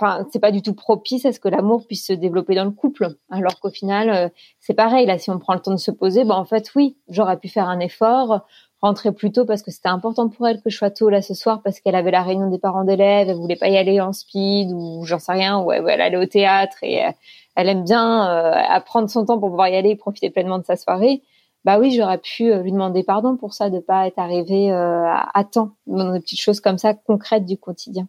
enfin, 0.00 0.26
c'est 0.32 0.40
pas 0.40 0.50
du 0.50 0.62
tout 0.62 0.74
propice 0.74 1.24
à 1.24 1.32
ce 1.32 1.38
que 1.38 1.48
l'amour 1.48 1.86
puisse 1.86 2.06
se 2.06 2.12
développer 2.12 2.54
dans 2.54 2.64
le 2.64 2.70
couple. 2.70 3.08
Alors 3.30 3.60
qu'au 3.60 3.70
final, 3.70 4.10
euh, 4.10 4.28
c'est 4.58 4.74
pareil. 4.74 5.06
Là, 5.06 5.18
si 5.18 5.30
on 5.30 5.38
prend 5.38 5.54
le 5.54 5.60
temps 5.60 5.72
de 5.72 5.76
se 5.76 5.90
poser, 5.90 6.24
bah 6.24 6.36
en 6.36 6.44
fait, 6.44 6.70
oui, 6.74 6.96
j'aurais 7.08 7.38
pu 7.38 7.48
faire 7.48 7.68
un 7.68 7.78
effort 7.80 8.46
rentrer 8.80 9.12
plus 9.12 9.32
tôt 9.32 9.44
parce 9.44 9.62
que 9.62 9.70
c'était 9.70 9.88
important 9.88 10.28
pour 10.28 10.46
elle 10.46 10.62
que 10.62 10.70
je 10.70 10.76
sois 10.76 10.90
tôt 10.90 11.08
là 11.08 11.20
ce 11.20 11.34
soir 11.34 11.62
parce 11.62 11.80
qu'elle 11.80 11.96
avait 11.96 12.12
la 12.12 12.22
réunion 12.22 12.48
des 12.48 12.58
parents 12.58 12.84
d'élèves, 12.84 13.28
elle 13.28 13.36
voulait 13.36 13.56
pas 13.56 13.68
y 13.68 13.76
aller 13.76 14.00
en 14.00 14.12
speed 14.12 14.70
ou 14.72 15.04
j'en 15.04 15.18
sais 15.18 15.32
rien, 15.32 15.58
ou 15.60 15.72
elle, 15.72 16.00
allait 16.00 16.16
au 16.16 16.26
théâtre 16.26 16.76
et 16.82 17.04
euh, 17.04 17.10
elle 17.58 17.68
aime 17.68 17.82
bien 17.82 18.30
euh, 18.30 18.80
prendre 18.86 19.10
son 19.10 19.26
temps 19.26 19.40
pour 19.40 19.48
pouvoir 19.48 19.68
y 19.68 19.74
aller 19.74 19.90
et 19.90 19.96
profiter 19.96 20.30
pleinement 20.30 20.58
de 20.58 20.64
sa 20.64 20.76
soirée. 20.76 21.22
Bah 21.64 21.80
oui, 21.80 21.90
j'aurais 21.90 22.18
pu 22.18 22.52
euh, 22.52 22.62
lui 22.62 22.70
demander 22.70 23.02
pardon 23.02 23.36
pour 23.36 23.52
ça 23.52 23.68
de 23.68 23.80
pas 23.80 24.06
être 24.06 24.20
arrivée 24.20 24.70
euh, 24.70 25.04
à, 25.08 25.44
temps 25.44 25.76
dans 25.88 26.12
des 26.12 26.20
petites 26.20 26.40
choses 26.40 26.60
comme 26.60 26.78
ça 26.78 26.94
concrètes 26.94 27.44
du 27.44 27.58
quotidien. 27.58 28.06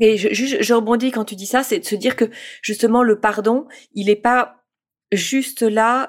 Et 0.00 0.16
je, 0.16 0.32
je, 0.32 0.62
je 0.62 0.74
rebondis 0.74 1.10
quand 1.10 1.26
tu 1.26 1.36
dis 1.36 1.44
ça, 1.44 1.62
c'est 1.62 1.80
de 1.80 1.84
se 1.84 1.94
dire 1.94 2.16
que 2.16 2.30
justement 2.62 3.02
le 3.02 3.20
pardon, 3.20 3.66
il 3.92 4.08
est 4.08 4.16
pas 4.16 4.56
juste 5.12 5.60
là 5.60 6.08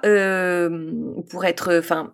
pour 1.29 1.43
être, 1.43 1.77
enfin 1.77 2.13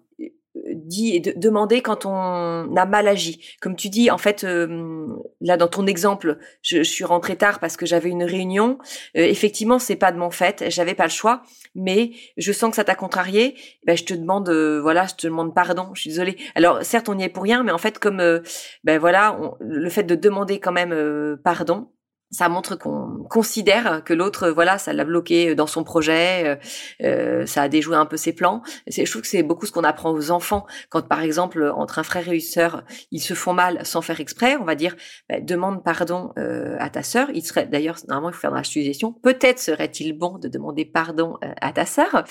dit 0.86 1.19
de, 1.21 1.33
demander 1.36 1.81
quand 1.81 2.05
on 2.05 2.75
a 2.75 2.86
mal 2.86 3.07
agi. 3.07 3.41
Comme 3.62 3.75
tu 3.75 3.89
dis, 3.89 4.12
en 4.12 4.17
fait, 4.17 4.43
euh, 4.43 5.07
là 5.41 5.57
dans 5.57 5.67
ton 5.67 5.86
exemple, 5.88 6.38
je, 6.62 6.81
suis 6.83 7.03
rentrée 7.03 7.36
tard 7.36 7.59
parce 7.59 7.77
que 7.77 7.86
j'avais 7.86 8.09
une 8.09 8.24
réunion. 8.24 8.77
Euh, 9.17 9.21
effectivement, 9.21 9.79
c'est 9.79 9.95
pas 9.95 10.12
de 10.12 10.17
mon 10.17 10.31
fait, 10.31 10.65
j'avais 10.69 10.95
pas 10.95 11.05
le 11.05 11.09
choix, 11.12 11.43
mais 11.75 12.12
je 12.38 12.51
sens 12.51 12.71
que 12.71 12.75
ça 12.75 12.83
t'a 12.83 12.95
contrarié. 12.95 13.55
Ben 13.86 13.95
je 13.95 14.03
te 14.03 14.13
demande, 14.13 14.50
euh, 14.50 14.79
voilà, 14.81 15.05
je 15.07 15.15
te 15.15 15.27
demande 15.27 15.53
pardon. 15.53 15.89
Je 15.93 16.01
suis 16.01 16.09
désolée. 16.09 16.38
Alors 16.55 16.83
certes, 16.83 17.09
on 17.09 17.17
y 17.17 17.24
est 17.24 17.29
pour 17.29 17.43
rien, 17.43 17.63
mais 17.63 17.71
en 17.71 17.77
fait, 17.77 18.00
comme 18.00 18.41
ben 18.83 19.00
voilà, 19.00 19.39
le 19.59 19.89
fait 19.89 20.03
de 20.03 20.15
demander 20.15 20.59
quand 20.59 20.71
même 20.71 21.38
pardon, 21.43 21.89
ça 22.31 22.50
montre 22.50 22.75
qu'on 22.75 23.24
considère 23.29 24.03
que 24.03 24.13
l'autre, 24.13 24.50
voilà, 24.50 24.77
ça 24.77 24.93
l'a 24.93 25.05
bloqué 25.05 25.55
dans 25.55 25.67
son 25.67 25.83
projet, 25.83 26.43
euh, 26.45 26.55
euh 27.03 27.45
ça 27.45 27.63
a 27.63 27.69
déjoué 27.69 27.95
un 27.95 28.05
peu 28.05 28.17
ses 28.17 28.33
plans. 28.33 28.62
Je 28.88 29.09
trouve 29.09 29.21
que 29.21 29.27
c'est 29.27 29.43
beaucoup 29.43 29.65
ce 29.65 29.71
qu'on 29.71 29.83
apprend 29.83 30.12
aux 30.12 30.31
enfants 30.31 30.65
quand, 30.89 31.07
par 31.07 31.21
exemple, 31.21 31.71
entre 31.75 32.00
un 32.00 32.03
frère 32.03 32.27
et 32.29 32.36
une 32.36 32.39
sœur, 32.39 32.83
ils 33.12 33.21
se 33.21 33.33
font 33.33 33.53
mal 33.53 33.86
sans 33.86 34.01
faire 34.01 34.19
exprès. 34.19 34.57
On 34.57 34.65
va 34.65 34.75
dire, 34.75 34.95
bah, 35.29 35.39
demande 35.39 35.83
pardon 35.83 36.31
euh, 36.38 36.75
à 36.79 36.89
ta 36.89 37.03
sœur. 37.03 37.29
Il 37.33 37.43
serait, 37.43 37.65
d'ailleurs, 37.65 37.98
normalement, 38.07 38.29
il 38.29 38.33
faut 38.33 38.41
faire 38.41 38.51
la 38.51 38.63
suggestion. 38.63 39.13
Peut-être 39.13 39.59
serait-il 39.59 40.13
bon 40.13 40.38
de 40.38 40.48
demander 40.48 40.86
pardon 40.86 41.38
euh, 41.43 41.51
à 41.62 41.71
ta 41.71 41.86
sœur. 41.86 42.24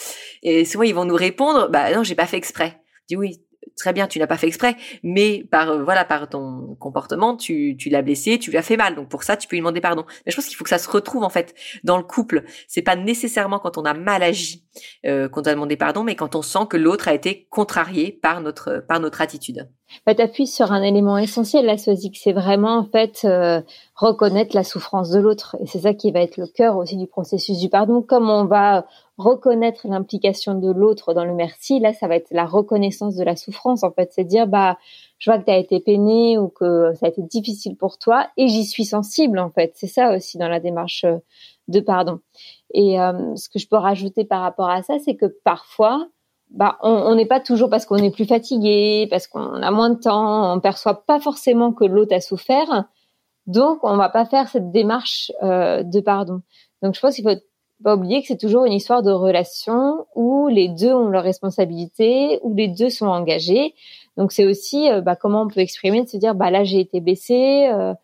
Et 0.42 0.64
souvent, 0.64 0.84
ils 0.84 0.94
vont 0.94 1.04
nous 1.04 1.16
répondre, 1.16 1.68
bah 1.70 1.92
non, 1.94 2.04
j'ai 2.04 2.14
pas 2.14 2.26
fait 2.26 2.36
exprès. 2.36 2.80
Dis 3.08 3.16
oui, 3.16 3.42
très 3.78 3.92
bien, 3.92 4.06
tu 4.06 4.18
n'as 4.18 4.26
pas 4.26 4.36
fait 4.36 4.46
exprès, 4.46 4.76
mais 5.02 5.44
par 5.50 5.70
euh, 5.70 5.82
voilà 5.82 6.04
par 6.04 6.28
ton 6.28 6.76
comportement, 6.78 7.36
tu, 7.36 7.76
tu 7.78 7.88
l'as 7.88 8.02
blessé, 8.02 8.38
tu 8.38 8.50
lui 8.50 8.58
as 8.58 8.62
fait 8.62 8.76
mal. 8.76 8.94
Donc 8.94 9.08
pour 9.08 9.22
ça, 9.22 9.36
tu 9.36 9.48
peux 9.48 9.56
lui 9.56 9.60
demander 9.60 9.80
pardon. 9.80 10.04
Mais 10.26 10.32
je 10.32 10.36
pense 10.36 10.46
qu'il 10.46 10.56
faut 10.56 10.64
que 10.64 10.70
ça 10.70 10.78
se 10.78 10.90
retrouve 10.90 11.22
en 11.22 11.30
fait 11.30 11.54
dans 11.84 11.96
le 11.96 12.02
couple. 12.02 12.44
C'est 12.66 12.82
pas 12.82 12.96
nécessairement 12.96 13.58
quand 13.58 13.78
on 13.78 13.84
a 13.84 13.94
mal 13.94 14.22
agi 14.22 14.64
euh, 15.06 15.28
qu'on 15.28 15.42
doit 15.42 15.54
demander 15.54 15.76
pardon, 15.76 16.04
mais 16.04 16.16
quand 16.16 16.34
on 16.34 16.42
sent 16.42 16.66
que 16.68 16.76
l'autre 16.76 17.08
a 17.08 17.14
été 17.14 17.46
contrarié 17.50 18.12
par 18.12 18.40
notre 18.40 18.84
par 18.86 19.00
notre 19.00 19.20
attitude. 19.20 19.68
Bah, 20.06 20.14
tu 20.14 20.46
sur 20.46 20.72
un 20.72 20.82
élément 20.82 21.18
essentiel, 21.18 21.66
la 21.66 21.78
Sozik, 21.78 22.16
c'est 22.16 22.32
vraiment 22.32 22.78
en 22.78 22.84
fait 22.84 23.22
euh, 23.24 23.60
reconnaître 23.94 24.54
la 24.54 24.64
souffrance 24.64 25.10
de 25.10 25.18
l'autre. 25.18 25.56
Et 25.60 25.66
c'est 25.66 25.80
ça 25.80 25.94
qui 25.94 26.10
va 26.12 26.20
être 26.20 26.36
le 26.36 26.46
cœur 26.46 26.76
aussi 26.76 26.96
du 26.96 27.06
processus 27.06 27.58
du 27.58 27.68
pardon. 27.68 28.02
Comme 28.02 28.30
on 28.30 28.44
va 28.44 28.86
reconnaître 29.16 29.88
l'implication 29.88 30.54
de 30.54 30.70
l'autre 30.70 31.14
dans 31.14 31.24
le 31.24 31.34
merci, 31.34 31.80
là, 31.80 31.92
ça 31.92 32.06
va 32.06 32.16
être 32.16 32.28
la 32.30 32.46
reconnaissance 32.46 33.16
de 33.16 33.24
la 33.24 33.36
souffrance. 33.36 33.82
En 33.82 33.90
fait, 33.90 34.12
c'est 34.12 34.24
dire, 34.24 34.46
bah, 34.46 34.78
je 35.18 35.30
vois 35.30 35.38
que 35.38 35.44
tu 35.44 35.50
as 35.50 35.58
été 35.58 35.80
peiné 35.80 36.38
ou 36.38 36.48
que 36.48 36.92
ça 36.94 37.06
a 37.06 37.08
été 37.08 37.22
difficile 37.22 37.76
pour 37.76 37.98
toi 37.98 38.28
et 38.36 38.48
j'y 38.48 38.64
suis 38.64 38.84
sensible, 38.84 39.38
en 39.38 39.50
fait. 39.50 39.72
C'est 39.74 39.88
ça 39.88 40.14
aussi 40.14 40.38
dans 40.38 40.48
la 40.48 40.60
démarche 40.60 41.04
euh, 41.04 41.16
de 41.68 41.80
pardon. 41.80 42.20
Et 42.74 43.00
euh, 43.00 43.34
ce 43.36 43.48
que 43.48 43.58
je 43.58 43.68
peux 43.68 43.76
rajouter 43.76 44.24
par 44.24 44.42
rapport 44.42 44.70
à 44.70 44.82
ça, 44.82 44.98
c'est 45.04 45.16
que 45.16 45.26
parfois, 45.44 46.08
bah, 46.50 46.78
on 46.82 47.14
n'est 47.14 47.26
pas 47.26 47.40
toujours 47.40 47.68
parce 47.68 47.84
qu'on 47.84 47.96
est 47.96 48.10
plus 48.10 48.24
fatigué, 48.24 49.06
parce 49.10 49.26
qu'on 49.26 49.62
a 49.62 49.70
moins 49.70 49.90
de 49.90 49.98
temps, 49.98 50.54
on 50.54 50.60
perçoit 50.60 51.04
pas 51.04 51.20
forcément 51.20 51.72
que 51.72 51.84
l'autre 51.84 52.14
a 52.14 52.20
souffert, 52.20 52.86
donc 53.46 53.80
on 53.82 53.96
va 53.96 54.08
pas 54.08 54.26
faire 54.26 54.48
cette 54.48 54.70
démarche 54.70 55.32
euh, 55.42 55.82
de 55.82 56.00
pardon. 56.00 56.42
Donc 56.82 56.94
je 56.94 57.00
pense 57.00 57.14
qu'il 57.14 57.24
faut 57.24 57.36
pas 57.82 57.96
oublier 57.96 58.20
que 58.20 58.28
c'est 58.28 58.38
toujours 58.38 58.64
une 58.64 58.72
histoire 58.72 59.02
de 59.02 59.10
relation 59.10 60.06
où 60.14 60.48
les 60.48 60.68
deux 60.68 60.92
ont 60.92 61.08
leur 61.08 61.22
responsabilité, 61.22 62.40
où 62.42 62.54
les 62.54 62.68
deux 62.68 62.90
sont 62.90 63.06
engagés. 63.06 63.74
Donc 64.16 64.32
c'est 64.32 64.44
aussi 64.44 64.90
euh, 64.90 65.00
bah, 65.00 65.16
comment 65.16 65.42
on 65.42 65.48
peut 65.48 65.60
exprimer 65.60 66.02
de 66.02 66.08
se 66.08 66.16
dire 66.16 66.34
bah 66.34 66.50
là 66.50 66.64
j'ai 66.64 66.80
été 66.80 67.00
baissé. 67.00 67.68
Euh, 67.72 67.94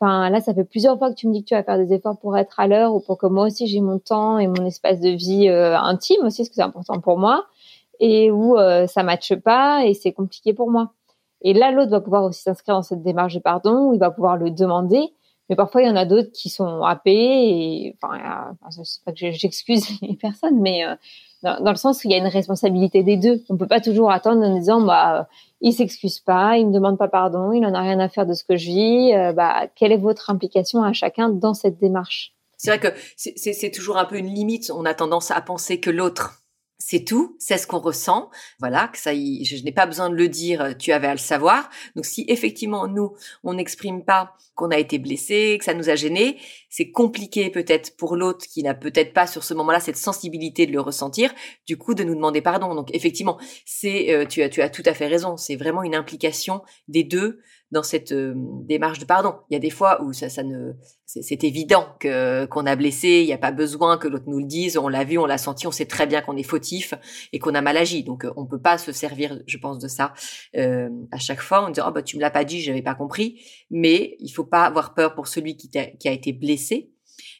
enfin 0.00 0.30
là 0.30 0.40
ça 0.40 0.54
fait 0.54 0.64
plusieurs 0.64 0.98
fois 0.98 1.10
que 1.10 1.16
tu 1.16 1.28
me 1.28 1.32
dis 1.32 1.42
que 1.42 1.48
tu 1.48 1.54
vas 1.54 1.64
faire 1.64 1.78
des 1.78 1.92
efforts 1.92 2.18
pour 2.18 2.36
être 2.36 2.58
à 2.58 2.66
l'heure 2.66 2.94
ou 2.94 3.00
pour 3.00 3.18
que 3.18 3.26
moi 3.26 3.46
aussi 3.46 3.66
j'ai 3.68 3.80
mon 3.80 3.98
temps 3.98 4.38
et 4.38 4.46
mon 4.48 4.66
espace 4.66 5.00
de 5.00 5.10
vie 5.10 5.48
intime 5.48 6.24
aussi, 6.24 6.42
parce 6.42 6.48
que 6.48 6.54
c'est 6.56 6.62
important 6.62 7.00
pour 7.00 7.18
moi 7.18 7.46
et 8.02 8.32
où 8.32 8.58
euh, 8.58 8.88
ça 8.88 9.04
matche 9.04 9.34
pas 9.36 9.86
et 9.86 9.94
c'est 9.94 10.12
compliqué 10.12 10.52
pour 10.52 10.70
moi. 10.70 10.92
Et 11.40 11.54
là, 11.54 11.70
l'autre 11.70 11.92
va 11.92 12.00
pouvoir 12.00 12.24
aussi 12.24 12.42
s'inscrire 12.42 12.74
dans 12.74 12.82
cette 12.82 13.02
démarche 13.02 13.34
de 13.34 13.38
pardon, 13.38 13.90
où 13.90 13.94
il 13.94 14.00
va 14.00 14.10
pouvoir 14.10 14.36
le 14.36 14.50
demander, 14.50 15.00
Mais 15.48 15.54
parfois, 15.54 15.82
il 15.82 15.86
y 15.86 15.90
en 15.90 15.96
a 15.96 16.04
d'autres 16.04 16.32
qui 16.32 16.50
sont 16.50 16.82
happés 16.82 17.12
et, 17.12 17.96
enfin, 18.02 18.56
c'est 18.82 19.04
pas 19.04 19.12
que 19.12 19.30
j'excuse 19.30 19.86
les 20.02 20.16
personnes, 20.16 20.60
mais 20.60 20.84
euh, 20.84 20.94
dans, 21.44 21.70
le 21.70 21.76
sens 21.76 22.02
où 22.02 22.08
il 22.08 22.10
y 22.10 22.14
a 22.14 22.18
une 22.18 22.26
responsabilité 22.26 23.04
des 23.04 23.16
deux. 23.16 23.44
On 23.48 23.56
peut 23.56 23.68
pas 23.68 23.80
toujours 23.80 24.10
attendre 24.10 24.42
en 24.44 24.58
disant, 24.58 24.80
bah, 24.80 25.28
il 25.60 25.72
s'excuse 25.72 26.18
pas, 26.18 26.58
il 26.58 26.66
me 26.66 26.72
demande 26.72 26.98
pas 26.98 27.08
pardon, 27.08 27.52
il 27.52 27.64
en 27.64 27.74
a 27.74 27.80
rien 27.82 28.00
à 28.00 28.08
faire 28.08 28.26
de 28.26 28.34
ce 28.34 28.42
que 28.42 28.56
je 28.56 28.66
vis. 28.66 29.14
Euh, 29.14 29.32
bah, 29.32 29.68
quelle 29.76 29.92
est 29.92 29.96
votre 29.96 30.28
implication 30.28 30.82
à 30.82 30.92
chacun 30.92 31.28
dans 31.28 31.54
cette 31.54 31.78
démarche? 31.78 32.34
C'est 32.56 32.76
vrai 32.76 32.80
que 32.80 32.96
c'est 33.16 33.70
toujours 33.72 33.96
un 33.96 34.04
peu 34.04 34.16
une 34.16 34.32
limite. 34.32 34.72
On 34.74 34.84
a 34.84 34.94
tendance 34.94 35.32
à 35.32 35.40
penser 35.40 35.80
que 35.80 35.90
l'autre 35.90 36.41
c'est 36.84 37.04
tout, 37.04 37.36
c'est 37.38 37.58
ce 37.58 37.66
qu'on 37.66 37.78
ressent. 37.78 38.30
Voilà, 38.58 38.88
que 38.88 38.98
ça, 38.98 39.14
je, 39.14 39.62
n'ai 39.62 39.72
pas 39.72 39.86
besoin 39.86 40.10
de 40.10 40.14
le 40.14 40.28
dire, 40.28 40.76
tu 40.78 40.92
avais 40.92 41.06
à 41.06 41.12
le 41.12 41.18
savoir. 41.18 41.70
Donc 41.94 42.04
si 42.04 42.24
effectivement 42.28 42.88
nous, 42.88 43.14
on 43.44 43.54
n'exprime 43.54 44.04
pas 44.04 44.34
qu'on 44.54 44.70
a 44.70 44.78
été 44.78 44.98
blessé, 44.98 45.56
que 45.58 45.64
ça 45.64 45.74
nous 45.74 45.88
a 45.88 45.94
gêné, 45.94 46.38
c'est 46.68 46.90
compliqué 46.90 47.50
peut-être 47.50 47.96
pour 47.96 48.16
l'autre 48.16 48.46
qui 48.46 48.62
n'a 48.62 48.74
peut-être 48.74 49.12
pas 49.12 49.26
sur 49.26 49.44
ce 49.44 49.54
moment-là 49.54 49.80
cette 49.80 49.96
sensibilité 49.96 50.66
de 50.66 50.72
le 50.72 50.80
ressentir, 50.80 51.32
du 51.66 51.78
coup 51.78 51.94
de 51.94 52.02
nous 52.02 52.14
demander 52.14 52.42
pardon. 52.42 52.74
Donc 52.74 52.90
effectivement, 52.92 53.38
c'est, 53.64 54.12
euh, 54.12 54.26
tu 54.26 54.42
as, 54.42 54.48
tu 54.48 54.60
as 54.60 54.68
tout 54.68 54.82
à 54.84 54.94
fait 54.94 55.06
raison, 55.06 55.36
c'est 55.36 55.56
vraiment 55.56 55.84
une 55.84 55.94
implication 55.94 56.62
des 56.88 57.04
deux 57.04 57.40
dans 57.72 57.82
cette 57.82 58.12
euh, 58.12 58.34
démarche 58.36 58.98
de 58.98 59.06
pardon. 59.06 59.34
Il 59.50 59.54
y 59.54 59.56
a 59.56 59.58
des 59.58 59.70
fois 59.70 60.02
où 60.02 60.12
ça, 60.12 60.28
ça 60.28 60.42
ne, 60.42 60.74
c'est 61.06 61.42
évident 61.42 61.86
que 61.98 62.44
qu'on 62.44 62.66
a 62.66 62.76
blessé, 62.76 63.22
il 63.22 63.26
n'y 63.26 63.32
a 63.32 63.38
pas 63.38 63.50
besoin 63.50 63.96
que 63.96 64.06
l'autre 64.06 64.26
nous 64.28 64.38
le 64.38 64.46
dise, 64.46 64.76
on 64.76 64.88
l'a 64.88 65.04
vu, 65.04 65.16
on 65.18 65.24
l'a 65.24 65.38
senti, 65.38 65.66
on 65.66 65.70
sait 65.70 65.86
très 65.86 66.06
bien 66.06 66.20
qu'on 66.20 66.36
est 66.36 66.42
fautif 66.42 66.94
et 67.32 67.38
qu'on 67.38 67.54
a 67.54 67.62
mal 67.62 67.78
agi. 67.78 68.04
Donc 68.04 68.24
euh, 68.24 68.32
on 68.36 68.46
peut 68.46 68.60
pas 68.60 68.76
se 68.76 68.92
servir, 68.92 69.42
je 69.46 69.56
pense, 69.56 69.78
de 69.78 69.88
ça 69.88 70.12
euh, 70.56 70.90
à 71.10 71.18
chaque 71.18 71.40
fois 71.40 71.62
en 71.62 71.70
disant 71.70 71.86
oh 71.88 71.92
bah 71.92 72.02
tu 72.02 72.16
me 72.16 72.20
l'as 72.20 72.30
pas 72.30 72.44
dit, 72.44 72.60
j'avais 72.60 72.82
pas 72.82 72.94
compris. 72.94 73.42
Mais 73.70 74.16
il 74.20 74.28
faut 74.28 74.44
pas 74.44 74.64
avoir 74.64 74.92
peur 74.92 75.14
pour 75.14 75.26
celui 75.26 75.56
qui, 75.56 75.70
a, 75.78 75.86
qui 75.86 76.08
a 76.08 76.12
été 76.12 76.34
blessé 76.34 76.92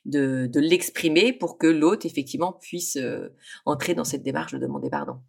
de, 0.06 0.48
de 0.50 0.60
l'exprimer 0.60 1.34
pour 1.34 1.58
que 1.58 1.66
l'autre 1.66 2.06
effectivement 2.06 2.54
puisse 2.54 2.98
entrer 3.66 3.94
dans 3.94 4.04
cette 4.04 4.22
démarche 4.22 4.52
de 4.52 4.58
demander 4.58 4.88
pardon. 4.88 5.20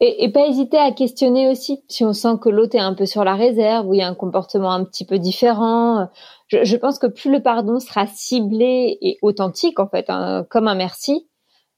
Et, 0.00 0.24
et, 0.24 0.28
pas 0.30 0.46
hésiter 0.46 0.76
à 0.76 0.92
questionner 0.92 1.48
aussi 1.48 1.82
si 1.88 2.04
on 2.04 2.12
sent 2.12 2.36
que 2.42 2.50
l'autre 2.50 2.76
est 2.76 2.80
un 2.80 2.92
peu 2.92 3.06
sur 3.06 3.24
la 3.24 3.34
réserve 3.34 3.88
ou 3.88 3.94
il 3.94 4.00
y 4.00 4.02
a 4.02 4.08
un 4.08 4.14
comportement 4.14 4.70
un 4.70 4.84
petit 4.84 5.06
peu 5.06 5.18
différent. 5.18 6.08
Je, 6.48 6.64
je 6.64 6.76
pense 6.76 6.98
que 6.98 7.06
plus 7.06 7.30
le 7.32 7.42
pardon 7.42 7.80
sera 7.80 8.06
ciblé 8.06 8.98
et 9.00 9.16
authentique 9.22 9.80
en 9.80 9.88
fait, 9.88 10.10
hein, 10.10 10.46
comme 10.50 10.68
un 10.68 10.74
merci, 10.74 11.26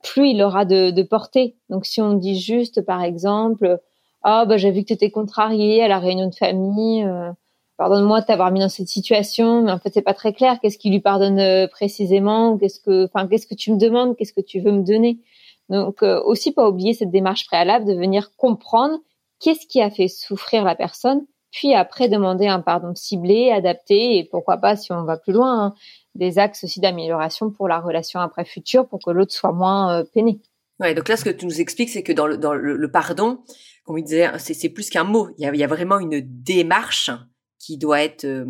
plus 0.02 0.30
il 0.30 0.42
aura 0.42 0.64
de, 0.64 0.90
de, 0.90 1.02
portée. 1.04 1.56
Donc 1.70 1.86
si 1.86 2.00
on 2.00 2.14
dit 2.14 2.40
juste 2.40 2.84
par 2.84 3.04
exemple, 3.04 3.78
oh, 4.24 4.42
bah 4.46 4.56
j'ai 4.56 4.72
vu 4.72 4.82
que 4.82 4.88
tu 4.88 4.94
étais 4.94 5.10
contrarié 5.12 5.82
à 5.84 5.88
la 5.88 6.00
réunion 6.00 6.28
de 6.28 6.34
famille. 6.34 7.04
Euh, 7.04 7.30
pardonne-moi 7.76 8.20
de 8.22 8.26
t'avoir 8.26 8.50
mis 8.50 8.58
dans 8.58 8.68
cette 8.68 8.88
situation, 8.88 9.62
mais 9.62 9.70
en 9.70 9.78
fait 9.78 9.90
c'est 9.94 10.02
pas 10.02 10.14
très 10.14 10.32
clair. 10.32 10.58
Qu'est-ce 10.60 10.78
qui 10.78 10.90
lui 10.90 11.00
pardonne 11.00 11.38
euh, 11.38 11.68
précisément? 11.68 12.58
Qu'est-ce 12.58 12.80
que, 12.80 13.04
enfin, 13.04 13.28
qu'est-ce 13.28 13.46
que 13.46 13.54
tu 13.54 13.72
me 13.72 13.78
demandes? 13.78 14.16
Qu'est-ce 14.16 14.32
que 14.32 14.40
tu 14.40 14.58
veux 14.60 14.72
me 14.72 14.82
donner? 14.82 15.20
Donc 15.68 16.02
euh, 16.02 16.20
aussi 16.24 16.52
pas 16.52 16.68
oublier 16.68 16.94
cette 16.94 17.10
démarche 17.10 17.46
préalable 17.46 17.84
de 17.84 17.94
venir 17.94 18.34
comprendre 18.36 18.98
qu'est-ce 19.40 19.66
qui 19.66 19.80
a 19.80 19.90
fait 19.90 20.08
souffrir 20.08 20.64
la 20.64 20.74
personne, 20.74 21.26
puis 21.50 21.74
après 21.74 22.08
demander 22.08 22.46
un 22.46 22.60
pardon 22.60 22.94
ciblé, 22.94 23.50
adapté 23.50 24.18
et 24.18 24.24
pourquoi 24.24 24.56
pas 24.58 24.76
si 24.76 24.92
on 24.92 25.04
va 25.04 25.16
plus 25.16 25.32
loin 25.32 25.64
hein, 25.64 25.74
des 26.14 26.38
axes 26.38 26.64
aussi 26.64 26.80
d'amélioration 26.80 27.50
pour 27.50 27.68
la 27.68 27.80
relation 27.80 28.20
après 28.20 28.44
future 28.44 28.86
pour 28.86 29.00
que 29.04 29.10
l'autre 29.10 29.32
soit 29.32 29.52
moins 29.52 29.98
euh, 29.98 30.04
peiné. 30.04 30.40
Ouais, 30.80 30.94
donc 30.94 31.08
là 31.08 31.16
ce 31.16 31.24
que 31.24 31.30
tu 31.30 31.46
nous 31.46 31.60
expliques 31.60 31.90
c'est 31.90 32.02
que 32.02 32.12
dans 32.12 32.26
le, 32.26 32.36
dans 32.36 32.54
le, 32.54 32.90
pardon, 32.90 33.38
comme 33.84 33.98
il 33.98 34.04
disait, 34.04 34.30
c'est 34.38 34.68
plus 34.68 34.90
qu'un 34.90 35.04
mot. 35.04 35.28
Il 35.38 35.44
y, 35.44 35.46
a, 35.46 35.54
il 35.54 35.58
y 35.58 35.64
a 35.64 35.68
vraiment 35.68 35.98
une 35.98 36.20
démarche 36.20 37.10
qui 37.58 37.78
doit 37.78 38.02
être 38.02 38.24
euh, 38.24 38.44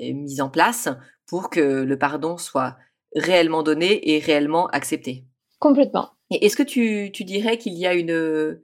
mise 0.00 0.40
en 0.40 0.48
place 0.48 0.88
pour 1.26 1.50
que 1.50 1.60
le 1.60 1.98
pardon 1.98 2.36
soit 2.36 2.76
réellement 3.14 3.62
donné 3.62 4.14
et 4.14 4.18
réellement 4.18 4.66
accepté. 4.68 5.24
Complètement 5.62 6.08
est-ce 6.40 6.56
que 6.56 6.62
tu, 6.62 7.10
tu 7.12 7.24
dirais 7.24 7.58
qu'il 7.58 7.74
y 7.74 7.86
a 7.86 7.94
une, 7.94 8.60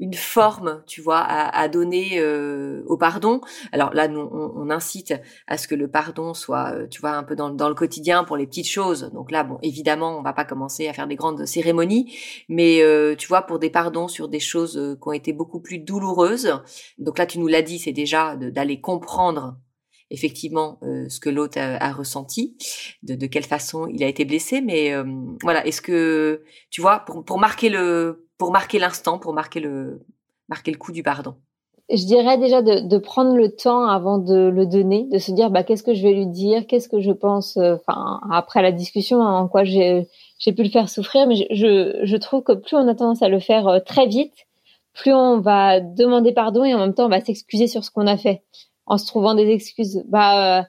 une 0.00 0.14
forme, 0.14 0.82
tu 0.86 1.00
vois, 1.00 1.18
à, 1.18 1.56
à 1.56 1.68
donner 1.68 2.18
euh, 2.18 2.82
au 2.86 2.96
pardon? 2.96 3.40
Alors 3.70 3.94
là, 3.94 4.08
nous, 4.08 4.20
on, 4.20 4.52
on, 4.56 4.70
incite 4.70 5.14
à 5.46 5.58
ce 5.58 5.68
que 5.68 5.74
le 5.74 5.88
pardon 5.88 6.34
soit, 6.34 6.72
euh, 6.72 6.86
tu 6.88 7.00
vois, 7.00 7.12
un 7.12 7.22
peu 7.22 7.36
dans, 7.36 7.50
dans, 7.50 7.68
le 7.68 7.74
quotidien 7.74 8.24
pour 8.24 8.36
les 8.36 8.46
petites 8.46 8.68
choses. 8.68 9.10
Donc 9.12 9.30
là, 9.30 9.44
bon, 9.44 9.58
évidemment, 9.62 10.18
on 10.18 10.22
va 10.22 10.32
pas 10.32 10.44
commencer 10.44 10.88
à 10.88 10.92
faire 10.92 11.06
des 11.06 11.16
grandes 11.16 11.44
cérémonies, 11.46 12.16
mais 12.48 12.82
euh, 12.82 13.14
tu 13.16 13.28
vois, 13.28 13.42
pour 13.42 13.58
des 13.58 13.70
pardons 13.70 14.08
sur 14.08 14.28
des 14.28 14.40
choses 14.40 14.96
qui 15.00 15.08
ont 15.08 15.12
été 15.12 15.32
beaucoup 15.32 15.60
plus 15.60 15.78
douloureuses. 15.78 16.60
Donc 16.98 17.18
là, 17.18 17.26
tu 17.26 17.38
nous 17.38 17.48
l'as 17.48 17.62
dit, 17.62 17.78
c'est 17.78 17.92
déjà 17.92 18.36
d'aller 18.36 18.80
comprendre 18.80 19.56
effectivement 20.12 20.78
euh, 20.82 21.08
ce 21.08 21.18
que 21.18 21.30
l'autre 21.30 21.58
a, 21.58 21.92
ressenti, 21.92 22.56
de, 23.02 23.14
de, 23.14 23.26
quelle 23.26 23.44
façon 23.44 23.86
il 23.88 24.04
a 24.04 24.06
été 24.06 24.24
blessé. 24.24 24.60
Mais 24.60 24.92
euh, 24.92 25.04
voilà, 25.42 25.66
est-ce 25.66 25.80
que 25.80 26.42
tu 26.70 26.80
vois 26.80 27.00
pour, 27.00 27.24
pour 27.24 27.38
marquer 27.38 27.70
le 27.70 28.28
pour 28.38 28.52
marquer 28.52 28.78
l'instant, 28.78 29.18
pour 29.18 29.32
marquer 29.32 29.60
le 29.60 30.04
marquer 30.48 30.70
le 30.70 30.78
coup 30.78 30.92
du 30.92 31.02
pardon. 31.02 31.34
Je 31.90 32.04
dirais 32.06 32.38
déjà 32.38 32.62
de, 32.62 32.86
de, 32.86 32.98
prendre 32.98 33.34
le 33.36 33.54
temps 33.54 33.86
avant 33.86 34.18
de 34.18 34.48
le 34.48 34.66
donner, 34.66 35.06
de 35.10 35.18
se 35.18 35.32
dire 35.32 35.50
bah 35.50 35.62
qu'est-ce 35.62 35.82
que 35.82 35.94
je 35.94 36.02
vais 36.02 36.12
lui 36.12 36.26
dire, 36.26 36.66
qu'est-ce 36.66 36.88
que 36.88 37.00
je 37.00 37.10
pense, 37.10 37.56
euh, 37.56 37.74
enfin 37.74 38.20
après 38.30 38.62
la 38.62 38.72
discussion 38.72 39.20
en 39.20 39.48
quoi 39.48 39.64
j'ai 39.64 40.08
j'ai 40.38 40.52
pu 40.52 40.62
le 40.62 40.70
faire 40.70 40.88
souffrir, 40.88 41.26
mais 41.26 41.36
je, 41.36 41.44
je, 41.50 42.00
je 42.04 42.16
trouve 42.16 42.42
que 42.42 42.52
plus 42.52 42.76
on 42.76 42.88
a 42.88 42.94
tendance 42.94 43.22
à 43.22 43.28
le 43.28 43.40
faire 43.40 43.80
très 43.84 44.06
vite, 44.06 44.34
plus 44.92 45.12
on 45.12 45.40
va 45.40 45.80
demander 45.80 46.32
pardon 46.32 46.64
et 46.64 46.74
en 46.74 46.78
même 46.78 46.94
temps 46.94 47.06
on 47.06 47.10
va 47.10 47.20
s'excuser 47.20 47.66
sur 47.66 47.84
ce 47.84 47.90
qu'on 47.90 48.06
a 48.06 48.16
fait 48.16 48.42
en 48.86 48.98
se 48.98 49.06
trouvant 49.06 49.34
des 49.34 49.48
excuses. 49.50 50.02
Bah, 50.08 50.60
euh, 50.60 50.62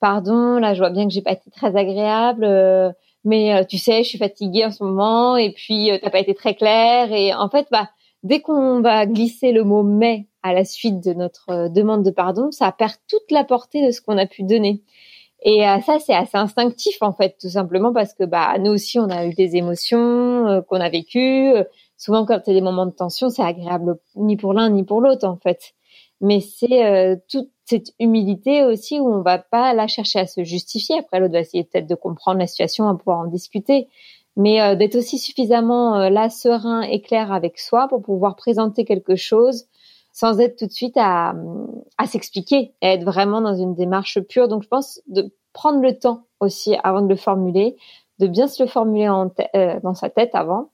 pardon, 0.00 0.58
là, 0.58 0.74
je 0.74 0.80
vois 0.80 0.90
bien 0.90 1.06
que 1.06 1.12
j'ai 1.12 1.22
pas 1.22 1.32
été 1.32 1.50
très 1.50 1.76
agréable, 1.76 2.44
euh, 2.44 2.90
mais 3.24 3.54
euh, 3.54 3.64
tu 3.64 3.78
sais, 3.78 4.02
je 4.02 4.08
suis 4.08 4.18
fatiguée 4.18 4.64
en 4.64 4.70
ce 4.70 4.84
moment, 4.84 5.36
et 5.36 5.52
puis 5.52 5.90
t'as 6.02 6.10
pas 6.10 6.20
été 6.20 6.34
très 6.34 6.54
clair. 6.54 7.12
Et 7.12 7.34
en 7.34 7.48
fait, 7.48 7.66
bah, 7.70 7.90
dès 8.22 8.40
qu'on 8.40 8.80
va 8.80 9.06
glisser 9.06 9.52
le 9.52 9.64
mot 9.64 9.82
mais 9.82 10.26
à 10.42 10.52
la 10.52 10.64
suite 10.64 11.04
de 11.04 11.12
notre 11.12 11.68
demande 11.68 12.04
de 12.04 12.10
pardon, 12.10 12.50
ça 12.52 12.70
perd 12.72 12.94
toute 13.08 13.30
la 13.30 13.44
portée 13.44 13.84
de 13.84 13.90
ce 13.90 14.00
qu'on 14.00 14.16
a 14.18 14.26
pu 14.26 14.44
donner. 14.44 14.82
Et 15.42 15.60
ça, 15.84 15.98
c'est 15.98 16.14
assez 16.14 16.36
instinctif 16.36 16.96
en 17.02 17.12
fait, 17.12 17.36
tout 17.40 17.48
simplement 17.48 17.92
parce 17.92 18.14
que 18.14 18.24
bah 18.24 18.56
nous 18.58 18.72
aussi, 18.72 18.98
on 18.98 19.10
a 19.10 19.26
eu 19.26 19.34
des 19.34 19.56
émotions 19.56 20.64
qu'on 20.68 20.80
a 20.80 20.88
vécues. 20.88 21.52
Souvent, 21.96 22.24
quand 22.24 22.48
a 22.48 22.52
des 22.52 22.60
moments 22.60 22.86
de 22.86 22.92
tension, 22.92 23.28
c'est 23.28 23.42
agréable 23.42 23.98
ni 24.14 24.36
pour 24.36 24.54
l'un 24.54 24.70
ni 24.70 24.84
pour 24.84 25.00
l'autre 25.00 25.26
en 25.26 25.36
fait. 25.36 25.74
Mais 26.20 26.40
c'est 26.40 27.20
tout 27.28 27.48
cette 27.66 27.92
humilité 27.98 28.62
aussi 28.64 29.00
où 29.00 29.08
on 29.08 29.22
va 29.22 29.38
pas 29.38 29.74
la 29.74 29.88
chercher 29.88 30.20
à 30.20 30.26
se 30.26 30.44
justifier. 30.44 30.98
Après, 30.98 31.18
l'autre 31.18 31.32
va 31.32 31.40
essayer 31.40 31.64
peut-être 31.64 31.88
de 31.88 31.94
comprendre 31.94 32.38
la 32.38 32.46
situation, 32.46 32.88
à 32.88 32.94
pouvoir 32.94 33.18
en 33.18 33.26
discuter. 33.26 33.88
Mais 34.36 34.60
euh, 34.60 34.76
d'être 34.76 34.96
aussi 34.96 35.18
suffisamment 35.18 35.96
euh, 35.96 36.10
là, 36.10 36.30
serein 36.30 36.82
et 36.82 37.00
clair 37.00 37.32
avec 37.32 37.58
soi 37.58 37.88
pour 37.88 38.02
pouvoir 38.02 38.36
présenter 38.36 38.84
quelque 38.84 39.16
chose 39.16 39.64
sans 40.12 40.40
être 40.40 40.56
tout 40.56 40.66
de 40.66 40.72
suite 40.72 40.96
à, 40.96 41.34
à 41.98 42.06
s'expliquer, 42.06 42.72
être 42.80 43.04
vraiment 43.04 43.42
dans 43.42 43.54
une 43.54 43.74
démarche 43.74 44.18
pure. 44.20 44.48
Donc, 44.48 44.62
je 44.62 44.68
pense 44.68 45.02
de 45.08 45.30
prendre 45.52 45.80
le 45.80 45.98
temps 45.98 46.22
aussi 46.40 46.74
avant 46.84 47.02
de 47.02 47.08
le 47.08 47.16
formuler, 47.16 47.76
de 48.18 48.26
bien 48.26 48.46
se 48.46 48.62
le 48.62 48.68
formuler 48.68 49.08
en 49.08 49.30
euh, 49.54 49.80
dans 49.82 49.94
sa 49.94 50.08
tête 50.08 50.30
avant, 50.34 50.70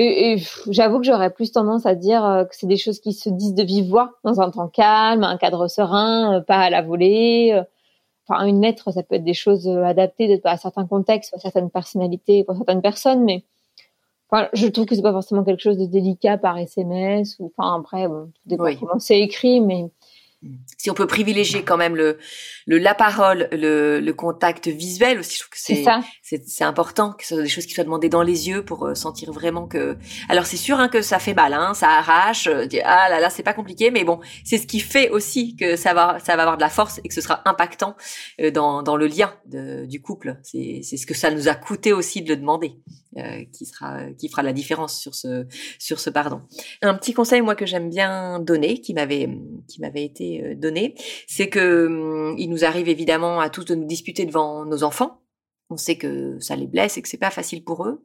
et, 0.00 0.36
j'avoue 0.70 0.98
que 0.98 1.04
j'aurais 1.04 1.30
plus 1.30 1.50
tendance 1.50 1.84
à 1.84 1.96
dire 1.96 2.24
euh, 2.24 2.44
que 2.44 2.54
c'est 2.54 2.68
des 2.68 2.76
choses 2.76 3.00
qui 3.00 3.12
se 3.12 3.28
disent 3.28 3.54
de 3.54 3.64
vive 3.64 3.88
voix, 3.88 4.12
dans 4.22 4.40
un 4.40 4.50
temps 4.50 4.68
calme, 4.68 5.24
un 5.24 5.36
cadre 5.36 5.66
serein, 5.66 6.36
euh, 6.36 6.40
pas 6.40 6.58
à 6.58 6.70
la 6.70 6.82
volée. 6.82 7.50
Euh. 7.52 7.64
Enfin, 8.28 8.46
une 8.46 8.60
lettre, 8.62 8.92
ça 8.92 9.02
peut 9.02 9.16
être 9.16 9.24
des 9.24 9.34
choses 9.34 9.66
adaptées 9.66 10.40
à 10.44 10.56
certains 10.58 10.86
contextes, 10.86 11.34
à 11.34 11.38
certaines 11.38 11.70
personnalités, 11.70 12.44
pour 12.44 12.54
certaines 12.56 12.82
personnes, 12.82 13.24
mais 13.24 13.42
enfin, 14.30 14.48
je 14.52 14.66
trouve 14.66 14.84
que 14.84 14.94
c'est 14.94 15.02
pas 15.02 15.12
forcément 15.12 15.44
quelque 15.44 15.62
chose 15.62 15.78
de 15.78 15.86
délicat 15.86 16.36
par 16.36 16.58
SMS 16.58 17.36
ou 17.38 17.50
enfin 17.56 17.80
après, 17.80 18.06
bon, 18.06 18.26
tout 18.26 18.40
dépend 18.44 18.68
comment 18.78 18.98
c'est 18.98 19.18
écrit, 19.18 19.62
mais 19.62 19.90
si 20.76 20.90
on 20.90 20.94
peut 20.94 21.06
privilégier 21.06 21.64
quand 21.64 21.76
même 21.76 21.96
le, 21.96 22.18
le 22.66 22.78
la 22.78 22.94
parole, 22.94 23.48
le, 23.50 23.98
le 23.98 24.12
contact 24.12 24.68
visuel 24.68 25.18
aussi, 25.18 25.34
je 25.34 25.40
trouve 25.40 25.50
que 25.50 25.58
c'est 25.58 25.84
c'est 26.46 26.64
important 26.64 27.12
que 27.12 27.24
ce 27.24 27.34
soit 27.34 27.42
des 27.42 27.48
choses 27.48 27.66
qui 27.66 27.74
soient 27.74 27.84
demandées 27.84 28.08
dans 28.08 28.22
les 28.22 28.48
yeux 28.48 28.64
pour 28.64 28.86
euh, 28.86 28.94
sentir 28.94 29.32
vraiment 29.32 29.66
que. 29.66 29.96
Alors 30.28 30.46
c'est 30.46 30.56
sûr 30.56 30.78
hein, 30.78 30.88
que 30.88 31.02
ça 31.02 31.18
fait 31.18 31.34
mal, 31.34 31.52
hein, 31.52 31.74
ça 31.74 31.88
arrache. 31.88 32.46
Euh, 32.46 32.66
ah 32.84 33.08
là 33.08 33.18
là, 33.18 33.30
c'est 33.30 33.42
pas 33.42 33.54
compliqué, 33.54 33.90
mais 33.90 34.04
bon, 34.04 34.20
c'est 34.44 34.58
ce 34.58 34.66
qui 34.66 34.80
fait 34.80 35.10
aussi 35.10 35.56
que 35.56 35.76
ça 35.76 35.94
va 35.94 36.18
ça 36.20 36.36
va 36.36 36.42
avoir 36.42 36.56
de 36.56 36.62
la 36.62 36.70
force 36.70 37.00
et 37.02 37.08
que 37.08 37.14
ce 37.14 37.20
sera 37.20 37.42
impactant 37.44 37.96
euh, 38.40 38.50
dans 38.50 38.82
dans 38.82 38.96
le 38.96 39.06
lien 39.06 39.34
de, 39.46 39.86
du 39.86 40.00
couple. 40.00 40.36
C'est 40.42 40.80
c'est 40.82 40.96
ce 40.96 41.06
que 41.06 41.14
ça 41.14 41.30
nous 41.30 41.48
a 41.48 41.54
coûté 41.54 41.92
aussi 41.92 42.22
de 42.22 42.28
le 42.28 42.36
demander, 42.36 42.74
qui 43.52 43.66
sera 43.66 44.04
qui 44.18 44.28
fera 44.28 44.42
la 44.42 44.52
différence 44.52 45.00
sur 45.00 45.14
ce 45.14 45.46
sur 45.78 45.98
ce 45.98 46.10
pardon. 46.10 46.42
Un 46.82 46.94
petit 46.94 47.12
conseil 47.12 47.40
moi 47.40 47.56
que 47.56 47.66
j'aime 47.66 47.90
bien 47.90 48.38
donner, 48.38 48.80
qui 48.80 48.94
m'avait 48.94 49.28
qui 49.66 49.80
m'avait 49.80 50.04
été 50.04 50.27
c'est 51.26 51.48
que 51.48 51.86
hum, 51.86 52.36
il 52.38 52.48
nous 52.50 52.64
arrive 52.64 52.88
évidemment 52.88 53.40
à 53.40 53.50
tous 53.50 53.64
de 53.64 53.74
nous 53.74 53.86
disputer 53.86 54.24
devant 54.26 54.64
nos 54.64 54.82
enfants. 54.82 55.20
On 55.70 55.76
sait 55.76 55.96
que 55.96 56.38
ça 56.40 56.56
les 56.56 56.66
blesse 56.66 56.96
et 56.96 57.02
que 57.02 57.08
c'est 57.08 57.18
pas 57.18 57.30
facile 57.30 57.62
pour 57.62 57.86
eux. 57.86 58.02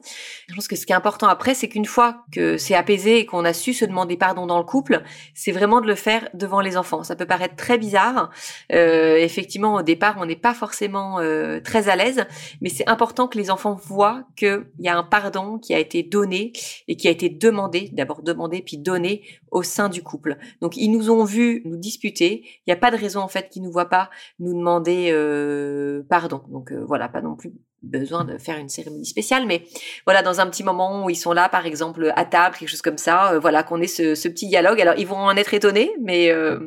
Je 0.48 0.54
pense 0.54 0.68
que 0.68 0.76
ce 0.76 0.84
qui 0.84 0.92
est 0.92 0.96
important 0.96 1.28
après, 1.28 1.54
c'est 1.54 1.68
qu'une 1.68 1.86
fois 1.86 2.24
que 2.32 2.58
c'est 2.58 2.74
apaisé 2.74 3.20
et 3.20 3.26
qu'on 3.26 3.44
a 3.44 3.52
su 3.52 3.72
se 3.72 3.84
demander 3.84 4.16
pardon 4.16 4.46
dans 4.46 4.58
le 4.58 4.64
couple, 4.64 5.02
c'est 5.34 5.52
vraiment 5.52 5.80
de 5.80 5.86
le 5.86 5.94
faire 5.94 6.28
devant 6.34 6.60
les 6.60 6.76
enfants. 6.76 7.04
Ça 7.04 7.16
peut 7.16 7.26
paraître 7.26 7.56
très 7.56 7.78
bizarre. 7.78 8.30
Euh, 8.72 9.16
effectivement, 9.16 9.76
au 9.76 9.82
départ, 9.82 10.16
on 10.18 10.26
n'est 10.26 10.36
pas 10.36 10.54
forcément 10.54 11.20
euh, 11.20 11.60
très 11.60 11.88
à 11.88 11.96
l'aise, 11.96 12.26
mais 12.60 12.68
c'est 12.68 12.88
important 12.88 13.28
que 13.28 13.38
les 13.38 13.50
enfants 13.50 13.74
voient 13.74 14.24
qu'il 14.36 14.66
y 14.80 14.88
a 14.88 14.96
un 14.96 15.02
pardon 15.02 15.58
qui 15.58 15.74
a 15.74 15.78
été 15.78 16.02
donné 16.02 16.52
et 16.88 16.96
qui 16.96 17.08
a 17.08 17.10
été 17.10 17.28
demandé, 17.28 17.90
d'abord 17.92 18.22
demandé 18.22 18.62
puis 18.62 18.78
donné 18.78 19.22
au 19.50 19.62
sein 19.62 19.88
du 19.88 20.02
couple. 20.02 20.36
Donc 20.60 20.76
ils 20.76 20.90
nous 20.90 21.10
ont 21.10 21.24
vus 21.24 21.62
nous 21.64 21.76
disputer. 21.76 22.42
Il 22.44 22.62
n'y 22.68 22.72
a 22.72 22.76
pas 22.76 22.90
de 22.90 22.96
raison 22.96 23.20
en 23.20 23.28
fait 23.28 23.48
qu'ils 23.48 23.62
nous 23.62 23.72
voient 23.72 23.88
pas 23.88 24.10
nous 24.38 24.52
demander 24.52 25.10
euh, 25.12 26.02
pardon. 26.08 26.42
Donc 26.48 26.72
euh, 26.72 26.84
voilà, 26.84 27.08
pas 27.08 27.22
non 27.22 27.36
plus 27.36 27.53
besoin 27.84 28.24
de 28.24 28.38
faire 28.38 28.58
une 28.58 28.68
cérémonie 28.68 29.06
spéciale, 29.06 29.46
mais 29.46 29.62
voilà, 30.06 30.22
dans 30.22 30.40
un 30.40 30.48
petit 30.48 30.64
moment 30.64 31.04
où 31.04 31.10
ils 31.10 31.16
sont 31.16 31.32
là, 31.32 31.48
par 31.48 31.66
exemple, 31.66 32.12
à 32.16 32.24
table, 32.24 32.56
quelque 32.56 32.68
chose 32.68 32.82
comme 32.82 32.98
ça, 32.98 33.32
euh, 33.32 33.38
voilà, 33.38 33.62
qu'on 33.62 33.80
ait 33.80 33.86
ce, 33.86 34.14
ce, 34.14 34.28
petit 34.28 34.48
dialogue. 34.48 34.80
Alors, 34.80 34.94
ils 34.96 35.06
vont 35.06 35.16
en 35.16 35.36
être 35.36 35.54
étonnés, 35.54 35.92
mais 36.02 36.30
euh, 36.30 36.58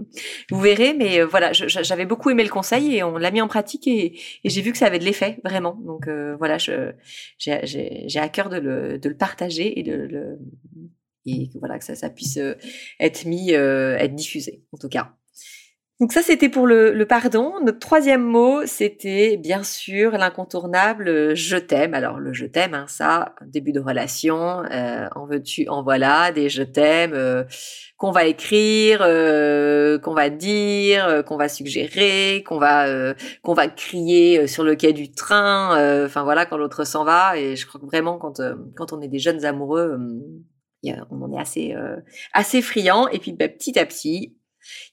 vous 0.52 0.60
verrez. 0.60 0.94
Mais 0.94 1.20
euh, 1.20 1.26
voilà, 1.26 1.52
j'avais 1.54 2.06
beaucoup 2.06 2.30
aimé 2.30 2.44
le 2.44 2.50
conseil 2.50 2.96
et 2.96 3.04
on 3.04 3.18
l'a 3.18 3.32
mis 3.32 3.42
en 3.42 3.48
pratique 3.48 3.88
et, 3.88 4.18
j'ai 4.46 4.62
vu 4.62 4.72
que 4.72 4.78
ça 4.78 4.86
avait 4.86 5.00
de 5.00 5.04
l'effet, 5.04 5.40
vraiment. 5.44 5.78
Donc 5.86 6.08
voilà, 6.38 6.58
j'ai 6.58 8.20
à 8.20 8.30
cœur 8.30 8.50
de 8.50 8.58
le, 8.58 8.98
de 8.98 9.10
le 9.10 9.18
partager 9.18 9.80
et 9.80 9.84
de 9.84 9.94
le 9.94 10.40
et 11.30 11.50
voilà 11.60 11.78
que 11.78 11.84
ça, 11.84 11.94
ça 11.96 12.10
puisse 12.10 12.40
être 13.00 13.26
mis, 13.26 13.52
être 13.52 14.16
diffusé, 14.16 14.64
en 14.72 14.78
tout 14.78 14.88
cas. 14.88 15.17
Donc 16.00 16.12
ça, 16.12 16.22
c'était 16.22 16.50
pour 16.50 16.68
le, 16.68 16.94
le, 16.94 17.06
pardon. 17.08 17.54
Notre 17.64 17.80
troisième 17.80 18.22
mot, 18.22 18.64
c'était 18.68 19.36
bien 19.36 19.64
sûr 19.64 20.12
l'incontournable 20.12 21.08
euh, 21.08 21.34
je 21.34 21.58
t'aime. 21.58 21.96
Alors 21.96 22.20
le 22.20 22.34
je 22.34 22.46
t'aime, 22.46 22.76
hein, 22.76 22.86
ça, 22.88 23.34
début 23.48 23.72
de 23.72 23.80
relation, 23.80 24.64
euh, 24.72 25.08
en 25.16 25.26
veux-tu, 25.26 25.68
en 25.70 25.82
voilà, 25.82 26.32
des 26.32 26.50
je 26.50 26.62
t'aime 26.62 27.14
euh, 27.16 27.46
qu'on 27.98 28.12
va 28.12 28.26
écrire, 28.26 29.00
euh, 29.02 29.98
qu'on 29.98 30.14
va 30.14 30.30
dire, 30.30 31.24
qu'on 31.26 31.36
va 31.36 31.50
suggérer, 31.50 32.44
qu'on 32.46 32.60
va 32.60 33.16
qu'on 33.42 33.56
va 33.56 33.68
crier 33.68 34.46
sur 34.46 34.64
le 34.64 34.76
quai 34.76 34.94
du 34.94 35.12
train. 35.12 36.06
Enfin 36.06 36.24
voilà, 36.24 36.46
quand 36.46 36.58
l'autre 36.58 36.84
s'en 36.86 37.06
va. 37.06 37.40
Et 37.40 37.56
je 37.56 37.66
crois 37.66 37.82
que 37.82 37.88
vraiment, 37.88 38.20
quand 38.20 38.40
quand 38.76 38.94
on 38.94 39.02
est 39.02 39.08
des 39.08 39.20
jeunes 39.20 39.46
amoureux. 39.46 39.98
on 40.84 41.22
en 41.24 41.34
est 41.34 41.42
assez 41.42 41.76
assez 42.34 42.62
friand 42.62 43.08
et 43.08 43.18
puis 43.18 43.34
bah, 43.34 43.48
petit 43.48 43.80
à 43.80 43.86
petit 43.88 44.37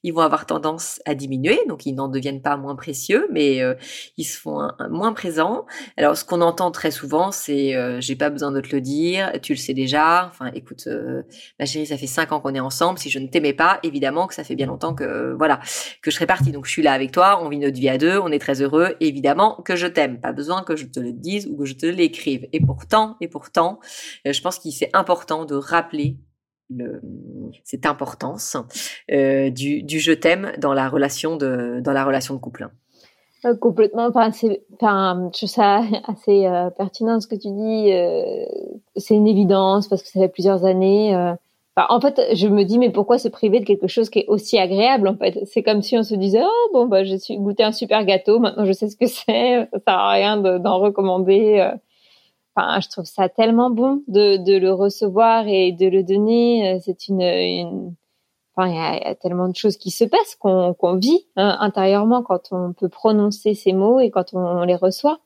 ils 0.03 0.13
vont 0.13 0.21
avoir 0.21 0.47
tendance 0.47 1.01
à 1.07 1.15
diminuer, 1.15 1.59
donc 1.69 1.87
ils 1.87 1.95
n'en 1.95 2.09
deviennent 2.09 2.43
pas 2.43 2.57
moins 2.57 2.77
précieux, 2.77 3.27
mais 3.33 3.63
euh, 3.63 3.75
ils 4.17 4.25
se 4.25 4.39
font 4.39 4.69
moins 4.91 5.13
présents. 5.13 5.67
Alors 5.97 6.17
ce 6.17 6.25
qu'on 6.25 6.41
entend 6.41 6.71
très 6.71 6.91
souvent, 6.91 7.33
c'est 7.33 7.75
euh, 7.75 8.01
j'ai 8.01 8.17
pas 8.17 8.31
besoin 8.31 8.53
de 8.53 8.61
te 8.61 8.75
le 8.75 8.81
dire, 8.81 9.33
tu 9.43 9.55
le 9.55 9.59
sais 9.59 9.75
déjà. 9.75 10.29
Enfin, 10.29 10.51
écoute, 10.55 10.85
euh, 10.87 11.23
ma 11.59 11.67
chérie, 11.67 11.87
ça 11.87 11.97
fait 11.97 12.07
cinq 12.07 12.33
ans 12.33 12.41
qu'on 12.41 12.55
est 12.55 12.61
ensemble. 12.61 12.99
Si 12.99 13.11
je 13.11 13.19
ne 13.19 13.27
t'aimais 13.27 13.53
pas, 13.53 13.81
évidemment 13.83 14.27
que 14.27 14.35
ça 14.35 14.45
fait 14.45 14.57
bien 14.57 14.67
longtemps 14.67 14.95
que 14.95 15.35
voilà 15.37 15.61
que 16.03 16.11
je 16.11 16.17
serais 16.17 16.27
partie. 16.27 16.53
Donc 16.53 16.67
je 16.67 16.71
suis 16.71 16.83
là 16.83 16.93
avec 16.93 17.13
toi, 17.13 17.43
on 17.43 17.49
vit 17.49 17.59
notre 17.59 17.79
vie 17.79 17.89
à 17.89 17.99
deux, 17.99 18.19
on 18.19 18.29
est 18.29 18.39
très 18.39 18.61
heureux. 18.61 18.97
Évidemment 19.01 19.63
que 19.65 19.77
je 19.77 19.87
t'aime. 19.87 20.21
Pas 20.21 20.33
besoin 20.33 20.63
que 20.63 20.77
je 20.77 20.87
te 20.87 21.01
le 21.01 21.13
dise 21.13 21.47
ou 21.47 21.57
que 21.57 21.65
je 21.65 21.75
te 21.75 21.87
l'écrive. 21.87 22.47
Et 22.53 22.61
pourtant, 22.61 23.17
et 23.21 23.29
pourtant, 23.29 23.81
je 24.25 24.41
pense 24.41 24.59
qu'il 24.59 24.73
c'est 24.75 24.91
important 24.93 25.45
de 25.45 25.55
rappeler 25.55 26.19
cette 27.65 27.87
importance 27.87 28.57
euh, 29.11 29.51
du, 29.51 29.83
du, 29.83 30.01
je 30.01 30.13
t'aime 30.13 30.53
dans 30.59 30.73
la 30.73 30.89
relation 30.89 31.37
de 31.37 31.81
dans 31.81 31.93
la 31.93 32.05
relation 32.05 32.35
de 32.35 32.41
couple. 32.41 32.69
Euh, 33.45 33.55
complètement. 33.57 34.07
Enfin, 34.07 34.31
enfin, 34.75 35.31
je 35.33 35.39
trouve 35.39 35.49
ça 35.49 35.83
assez 36.07 36.47
euh, 36.47 36.71
pertinent 36.71 37.21
ce 37.21 37.27
que 37.27 37.35
tu 37.35 37.49
dis. 37.51 37.91
C'est 38.97 39.15
une 39.15 39.29
évidence 39.29 39.89
parce 39.89 40.03
que 40.03 40.09
ça 40.09 40.21
fait 40.21 40.29
plusieurs 40.29 40.65
années. 40.65 41.15
En 41.77 42.01
fait, 42.01 42.21
je 42.35 42.47
me 42.47 42.65
dis 42.65 42.79
mais 42.79 42.91
pourquoi 42.91 43.19
se 43.19 43.29
priver 43.29 43.59
de 43.59 43.65
quelque 43.65 43.89
chose 43.89 44.09
qui 44.09 44.21
est 44.21 44.27
aussi 44.29 44.59
agréable 44.59 45.09
En 45.09 45.17
fait, 45.17 45.41
c'est 45.45 45.65
comme 45.65 45.83
si 45.83 45.99
on 45.99 46.05
se 46.05 46.15
disait 46.15 46.43
oh 46.45 46.71
bon 46.73 46.87
bah 46.87 47.03
j'ai 47.03 47.19
goûté 47.37 47.65
un 47.65 47.73
super 47.73 48.05
gâteau, 48.05 48.39
maintenant 48.39 48.65
je 48.65 48.73
sais 48.73 48.89
ce 48.89 48.97
que 48.97 49.07
c'est, 49.07 49.69
ça 49.73 49.79
sert 49.87 49.95
à 49.99 50.13
rien 50.13 50.37
d'en 50.37 50.79
recommander. 50.79 51.73
Enfin, 52.57 52.81
je 52.81 52.89
trouve 52.89 53.05
ça 53.05 53.29
tellement 53.29 53.71
bon 53.71 54.03
de, 54.07 54.37
de 54.37 54.57
le 54.57 54.73
recevoir 54.73 55.47
et 55.49 55.73
de 55.73 55.87
le 55.87 56.03
donner. 56.05 56.75
Euh, 56.75 56.79
c'est 56.85 57.09
une, 57.09 57.21
une, 57.21 57.95
enfin, 58.55 58.69
il 58.69 58.75
y, 58.75 58.79
a 58.79 59.15
tellement 59.17 59.49
de 59.49 59.57
choses 59.57 59.77
qui 59.77 59.91
se 59.91 60.05
passent 60.05 60.37
qu'on 60.39 60.75
qu'on 60.75 60.97
vit 60.97 61.27
hein, 61.37 61.57
intérieurement 61.61 62.23
quand 62.23 62.53
on 62.53 62.73
peut 62.73 62.89
prononcer 62.89 63.55
ces 63.55 63.73
mots 63.73 63.99
et 63.99 64.11
quand 64.11 64.35
on, 64.35 64.63
les 64.63 64.77
reçoit. 64.77 65.19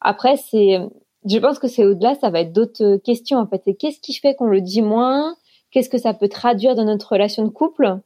Après, 0.00 0.36
c'est, 0.36 0.80
je 1.28 1.38
pense 1.38 1.58
que 1.58 1.68
c'est 1.68 1.84
au-delà, 1.84 2.14
ça 2.14 2.30
va 2.30 2.40
être 2.40 2.52
d'autres 2.52 2.96
questions 2.96 3.38
en 3.38 3.46
fait. 3.46 3.62
Qu'est-ce 3.78 4.00
qui 4.00 4.14
fait 4.14 4.34
qu'on 4.34 4.46
le 4.46 4.60
dit 4.60 4.82
moins? 4.82 5.36
Qu'est-ce 5.70 5.90
que 5.90 5.98
ça 5.98 6.14
peut 6.14 6.28
traduire 6.28 6.74
dans 6.74 6.84
notre 6.84 7.12
relation 7.12 7.44
de 7.44 7.48
couple? 7.50 8.00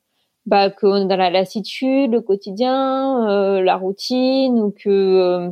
Bah, 0.46 0.70
qu'on 0.70 0.96
est 0.96 1.06
dans 1.06 1.16
la 1.16 1.28
lassitude, 1.30 2.10
le 2.10 2.22
quotidien, 2.22 3.28
euh, 3.28 3.60
la 3.60 3.76
routine, 3.76 4.58
ou 4.58 4.70
que 4.70 4.88
euh, 4.88 5.50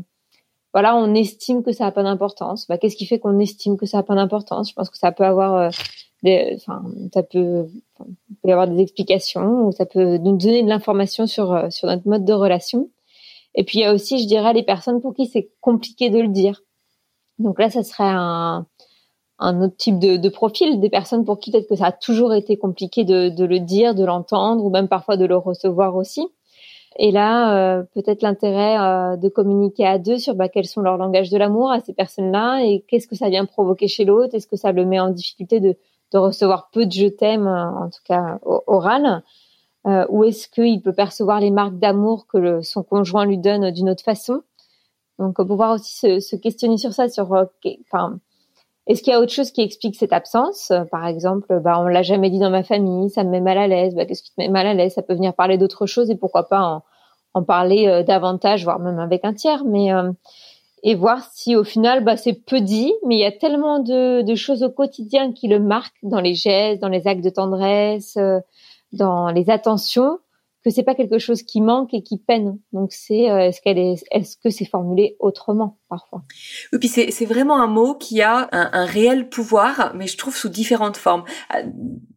voilà, 0.77 0.95
on 0.95 1.15
estime 1.15 1.63
que 1.63 1.73
ça 1.73 1.85
n'a 1.85 1.91
pas 1.91 2.03
d'importance. 2.03 2.67
Bah, 2.67 2.77
qu'est-ce 2.77 2.97
qui 2.97 3.07
fait 3.07 3.19
qu'on 3.19 3.39
estime 3.39 3.79
que 3.79 3.87
ça 3.87 3.97
n'a 3.97 4.03
pas 4.03 4.15
d'importance? 4.15 4.69
Je 4.69 4.75
pense 4.75 4.91
que 4.91 4.99
ça 4.99 5.11
peut 5.11 5.25
avoir 5.25 5.55
euh, 5.55 5.71
des, 6.23 6.53
enfin, 6.57 6.83
ça 7.15 7.23
peut, 7.23 7.67
y 8.45 8.53
avoir 8.53 8.69
des 8.69 8.83
explications 8.83 9.67
ou 9.67 9.73
ça 9.73 9.87
peut 9.87 10.19
nous 10.19 10.37
donner 10.37 10.63
de 10.63 10.69
l'information 10.69 11.27
sur 11.27 11.55
euh, 11.55 11.71
sur 11.71 11.89
notre 11.89 12.07
mode 12.07 12.27
de 12.27 12.33
relation. 12.35 12.91
Et 13.55 13.65
puis 13.65 13.79
il 13.79 13.81
y 13.81 13.85
a 13.87 13.95
aussi, 13.95 14.19
je 14.19 14.27
dirais, 14.27 14.53
les 14.53 14.65
personnes 14.65 15.01
pour 15.01 15.15
qui 15.15 15.25
c'est 15.25 15.49
compliqué 15.63 16.11
de 16.11 16.19
le 16.19 16.29
dire. 16.29 16.61
Donc 17.39 17.59
là, 17.59 17.71
ça 17.71 17.83
serait 17.83 18.05
un, 18.05 18.67
un 19.39 19.63
autre 19.63 19.79
type 19.79 19.99
de, 19.99 20.19
de, 20.19 20.29
profil, 20.29 20.79
des 20.79 20.91
personnes 20.91 21.25
pour 21.25 21.39
qui 21.39 21.53
peut-être 21.53 21.71
que 21.71 21.77
ça 21.77 21.87
a 21.87 21.93
toujours 21.93 22.35
été 22.35 22.59
compliqué 22.59 23.05
de, 23.05 23.31
de 23.31 23.45
le 23.47 23.61
dire, 23.61 23.95
de 23.95 24.05
l'entendre, 24.05 24.63
ou 24.63 24.69
même 24.69 24.89
parfois 24.89 25.17
de 25.17 25.25
le 25.25 25.39
recevoir 25.39 25.97
aussi. 25.97 26.29
Et 26.99 27.11
là, 27.11 27.79
euh, 27.79 27.83
peut-être 27.95 28.23
l'intérêt 28.23 28.79
euh, 28.79 29.17
de 29.17 29.29
communiquer 29.29 29.87
à 29.87 29.99
deux 29.99 30.19
sur 30.19 30.35
bah, 30.35 30.49
quels 30.49 30.67
sont 30.67 30.81
leurs 30.81 30.97
langages 30.97 31.31
de 31.31 31.37
l'amour 31.37 31.71
à 31.71 31.81
ces 31.81 31.93
personnes-là 31.93 32.61
et 32.65 32.85
qu'est-ce 32.89 33.07
que 33.07 33.15
ça 33.17 33.29
vient 33.29 33.45
provoquer 33.45 33.87
chez 33.87 34.05
l'autre? 34.05 34.35
Est-ce 34.35 34.47
que 34.47 34.57
ça 34.57 34.73
le 34.73 34.87
met 34.87 34.99
en 34.99 35.11
difficulté 35.11 35.61
de, 35.61 35.77
de 36.13 36.19
recevoir 36.19 36.71
peu 36.73 36.87
de 36.87 36.93
je 36.93 37.07
t'aime, 37.07 37.47
euh, 37.47 37.71
en 37.71 37.91
tout 37.91 38.03
cas 38.05 38.39
oral, 38.67 39.23
ou 40.09 40.25
est-ce 40.25 40.49
qu'il 40.49 40.83
peut 40.83 40.93
percevoir 40.93 41.39
les 41.39 41.53
marques 41.53 41.79
d'amour 41.79 42.27
que 42.27 42.39
le, 42.39 42.63
son 42.63 42.83
conjoint 42.83 43.25
lui 43.25 43.39
donne 43.39 43.71
d'une 43.71 43.89
autre 43.89 44.03
façon? 44.03 44.43
Donc, 45.21 45.37
pouvoir 45.37 45.75
aussi 45.75 45.97
se, 45.97 46.19
se, 46.19 46.35
questionner 46.35 46.77
sur 46.77 46.93
ça, 46.93 47.09
sur 47.09 47.31
enfin 47.85 48.19
est-ce 48.87 49.03
qu'il 49.03 49.13
y 49.13 49.17
a 49.17 49.21
autre 49.21 49.33
chose 49.33 49.51
qui 49.51 49.63
explique 49.63 49.97
cette 49.97 50.13
absence? 50.13 50.73
Par 50.91 51.07
exemple, 51.07 51.61
bah, 51.61 51.81
on 51.81 51.89
l'a 51.89 52.03
jamais 52.03 52.31
dit 52.31 52.39
dans 52.39 52.51
ma 52.51 52.63
famille, 52.63 53.11
ça 53.11 53.25
me 53.25 53.31
met 53.31 53.41
mal 53.41 53.59
à 53.59 53.67
l'aise. 53.67 53.95
Bah, 53.95 54.07
Qu'est-ce 54.07 54.23
qui 54.23 54.31
te 54.31 54.41
met 54.41 54.49
mal 54.49 54.67
à 54.67 54.75
l'aise? 54.75 54.95
Ça 54.95 55.03
peut 55.03 55.15
venir 55.15 55.35
parler 55.35 55.59
d'autre 55.59 55.87
chose 55.87 56.11
et 56.11 56.17
pourquoi 56.17 56.49
pas 56.49 56.61
en, 56.61 56.83
en 57.35 57.43
parler 57.43 57.89
euh, 57.89 58.03
davantage, 58.03 58.65
voire 58.65 58.79
même 58.79 58.99
avec 58.99 59.25
un 59.25 59.35
tiers. 59.35 59.65
Mais 59.65 59.93
euh, 59.93 60.13
et 60.83 60.95
voir 60.95 61.29
si 61.33 61.57
au 61.57 61.65
final, 61.65 62.05
bah, 62.05 62.17
c'est 62.17 62.33
peu 62.33 62.61
dit, 62.61 62.95
mais 63.05 63.17
il 63.17 63.21
y 63.21 63.25
a 63.25 63.33
tellement 63.33 63.81
de, 63.81 64.23
de, 64.23 64.35
choses 64.37 64.63
au 64.63 64.71
quotidien 64.71 65.33
qui 65.33 65.49
le 65.49 65.59
marquent 65.59 65.99
dans 66.05 66.21
les 66.21 66.35
gestes, 66.35 66.81
dans 66.81 66.89
les 66.89 67.09
actes 67.09 67.25
de 67.25 67.31
tendresse, 67.31 68.17
euh, 68.17 68.39
dans 68.93 69.31
les 69.31 69.51
attentions, 69.51 70.19
que 70.65 70.71
c'est 70.71 70.85
pas 70.85 70.95
quelque 70.95 71.19
chose 71.19 71.43
qui 71.43 71.61
manque 71.61 71.93
et 71.93 72.03
qui 72.03 72.19
peine. 72.19 72.59
Donc 72.73 72.93
c'est 72.93 73.31
euh, 73.31 73.49
est-ce 73.49 73.61
qu'elle 73.61 73.79
est 73.79 74.05
est-ce 74.11 74.37
que 74.37 74.51
c'est 74.51 74.65
formulé 74.65 75.17
autrement? 75.19 75.77
Parfois 75.89 76.23
Oui, 76.73 76.79
puis 76.79 76.89
c'est 76.89 77.25
vraiment 77.25 77.61
un 77.61 77.67
mot 77.67 77.95
qui 77.95 78.23
a 78.23 78.49
un, 78.53 78.71
un, 78.73 78.85
réel 78.85 79.29
pouvoir, 79.29 79.93
mais 79.95 80.07
je 80.07 80.17
trouve 80.17 80.37
sous 80.37 80.49
différentes 80.49 80.97
formes. 80.97 81.25
Euh, 81.55 81.63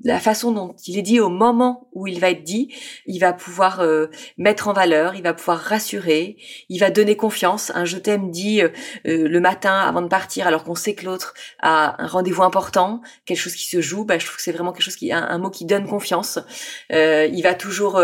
la 0.03 0.19
façon 0.19 0.51
dont 0.51 0.75
il 0.87 0.97
est 0.97 1.03
dit 1.03 1.19
au 1.19 1.29
moment 1.29 1.89
où 1.93 2.07
il 2.07 2.19
va 2.19 2.29
être 2.29 2.43
dit, 2.43 2.73
il 3.05 3.19
va 3.19 3.33
pouvoir 3.33 3.81
euh, 3.81 4.07
mettre 4.37 4.67
en 4.67 4.73
valeur, 4.73 5.15
il 5.15 5.23
va 5.23 5.33
pouvoir 5.33 5.59
rassurer, 5.59 6.37
il 6.69 6.79
va 6.79 6.89
donner 6.89 7.15
confiance. 7.15 7.71
Un 7.75 7.85
je 7.85 7.97
t'aime 7.97 8.31
dit 8.31 8.61
le 9.03 9.39
matin 9.39 9.79
avant 9.79 10.01
de 10.01 10.07
partir, 10.07 10.47
alors 10.47 10.63
qu'on 10.63 10.75
sait 10.75 10.93
que 10.93 11.05
l'autre 11.05 11.33
a 11.59 12.01
un 12.01 12.07
rendez-vous 12.07 12.43
important, 12.43 13.01
quelque 13.25 13.37
chose 13.37 13.55
qui 13.55 13.65
se 13.65 13.81
joue. 13.81 14.05
Bah, 14.05 14.19
je 14.19 14.25
trouve 14.25 14.37
que 14.37 14.43
c'est 14.43 14.51
vraiment 14.51 14.71
quelque 14.71 14.83
chose 14.83 14.95
qui 14.95 15.11
un, 15.11 15.37
mot 15.37 15.49
qui 15.49 15.65
donne 15.65 15.87
confiance. 15.87 16.39
il 16.91 17.41
va 17.41 17.53
toujours 17.55 17.99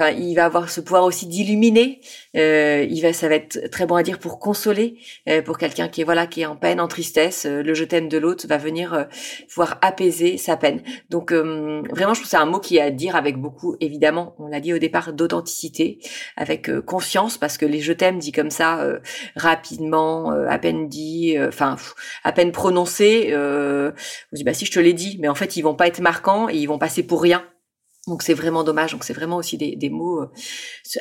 Enfin, 0.00 0.12
il 0.12 0.34
va 0.36 0.44
avoir 0.44 0.70
ce 0.70 0.80
pouvoir 0.80 1.02
aussi 1.02 1.26
d'illuminer. 1.26 2.00
Euh, 2.36 2.86
il 2.88 3.00
va, 3.02 3.12
ça 3.12 3.28
va 3.28 3.34
être 3.34 3.68
très 3.70 3.84
bon 3.84 3.96
à 3.96 4.04
dire 4.04 4.20
pour 4.20 4.38
consoler, 4.38 4.96
euh, 4.96 4.97
pour 5.44 5.58
quelqu'un 5.58 5.88
qui 5.88 6.00
est 6.00 6.04
voilà, 6.04 6.26
qui 6.26 6.42
est 6.42 6.46
en 6.46 6.56
peine, 6.56 6.80
en 6.80 6.88
tristesse. 6.88 7.46
Euh, 7.46 7.62
le 7.62 7.74
je 7.74 7.84
t'aime 7.84 8.08
de 8.08 8.18
l'autre 8.18 8.46
va 8.46 8.56
venir 8.56 8.94
euh, 8.94 9.04
pouvoir 9.48 9.78
apaiser 9.82 10.38
sa 10.38 10.56
peine. 10.56 10.82
Donc 11.10 11.32
euh, 11.32 11.82
vraiment, 11.90 12.14
je 12.14 12.20
trouve 12.20 12.30
c'est 12.30 12.36
un 12.36 12.46
mot 12.46 12.60
qui 12.60 12.80
a 12.80 12.84
à 12.84 12.90
dire 12.90 13.16
avec 13.16 13.36
beaucoup, 13.36 13.76
évidemment, 13.80 14.34
on 14.38 14.48
l'a 14.48 14.60
dit 14.60 14.72
au 14.72 14.78
départ, 14.78 15.12
d'authenticité, 15.12 15.98
avec 16.36 16.70
confiance, 16.86 17.36
parce 17.36 17.58
que 17.58 17.66
les 17.66 17.80
je 17.80 17.92
t'aime 17.92 18.18
dit 18.18 18.32
comme 18.32 18.50
ça 18.50 18.82
rapidement, 19.36 20.30
à 20.30 20.58
peine 20.58 20.88
dit, 20.88 21.36
enfin 21.38 21.76
à 22.24 22.32
peine 22.32 22.52
prononcé. 22.52 23.32
on 23.34 23.92
se 23.92 24.36
dit 24.36 24.44
bah 24.44 24.54
si 24.54 24.64
je 24.64 24.72
te 24.72 24.80
l'ai 24.80 24.94
dit, 24.94 25.18
mais 25.20 25.28
en 25.28 25.34
fait 25.34 25.56
ils 25.56 25.62
vont 25.62 25.74
pas 25.74 25.86
être 25.86 26.00
marquants 26.00 26.48
et 26.48 26.56
ils 26.56 26.66
vont 26.66 26.78
passer 26.78 27.02
pour 27.02 27.22
rien. 27.22 27.44
Donc 28.08 28.22
c'est 28.22 28.34
vraiment 28.34 28.64
dommage. 28.64 28.92
Donc 28.92 29.04
c'est 29.04 29.12
vraiment 29.12 29.36
aussi 29.36 29.56
des, 29.56 29.76
des, 29.76 29.90
mots, 29.90 30.22
euh, 30.22 30.26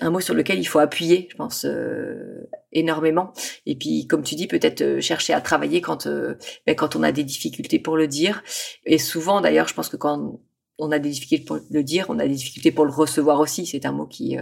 un 0.02 0.10
mot 0.10 0.20
sur 0.20 0.34
lequel 0.34 0.60
il 0.60 0.66
faut 0.66 0.80
appuyer, 0.80 1.28
je 1.32 1.36
pense 1.36 1.66
euh, 1.66 2.48
énormément. 2.72 3.34
Et 3.66 3.76
puis 3.76 4.08
comme 4.08 4.24
tu 4.24 4.36
dis, 4.36 4.48
peut-être 4.48 4.82
euh, 4.82 5.02
chercher 5.02 5.34
à 5.34 5.42
travailler 5.42 5.82
quand 5.82 6.08
ben, 6.08 6.76
quand 6.76 6.96
on 6.96 7.04
a 7.04 7.12
des 7.12 7.24
difficultés 7.24 7.80
pour 7.80 7.98
le 7.98 8.08
dire. 8.08 8.44
Et 8.86 8.98
souvent 8.98 9.42
d'ailleurs, 9.42 9.68
je 9.68 9.74
pense 9.74 9.90
que 9.90 9.98
quand 9.98 10.40
on 10.80 10.92
a 10.92 11.00
des 11.00 11.10
difficultés 11.10 11.44
pour 11.44 11.60
le 11.72 11.84
dire, 11.84 12.06
on 12.10 12.20
a 12.20 12.28
des 12.28 12.36
difficultés 12.36 12.72
pour 12.72 12.86
le 12.86 12.92
recevoir 12.92 13.40
aussi. 13.40 13.66
C'est 13.66 13.88
un 13.88 13.92
mot 13.92 14.06
qui, 14.06 14.38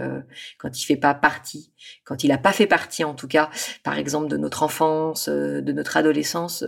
quand 0.58 0.78
il 0.78 0.84
fait 0.84 0.96
pas 0.96 1.14
partie, 1.14 1.72
quand 2.04 2.24
il 2.24 2.32
a 2.32 2.36
pas 2.36 2.52
fait 2.52 2.66
partie 2.66 3.04
en 3.04 3.14
tout 3.14 3.26
cas, 3.26 3.48
par 3.84 3.96
exemple 3.96 4.28
de 4.28 4.36
notre 4.36 4.62
enfance, 4.62 5.30
de 5.30 5.72
notre 5.72 5.96
adolescence, 5.96 6.62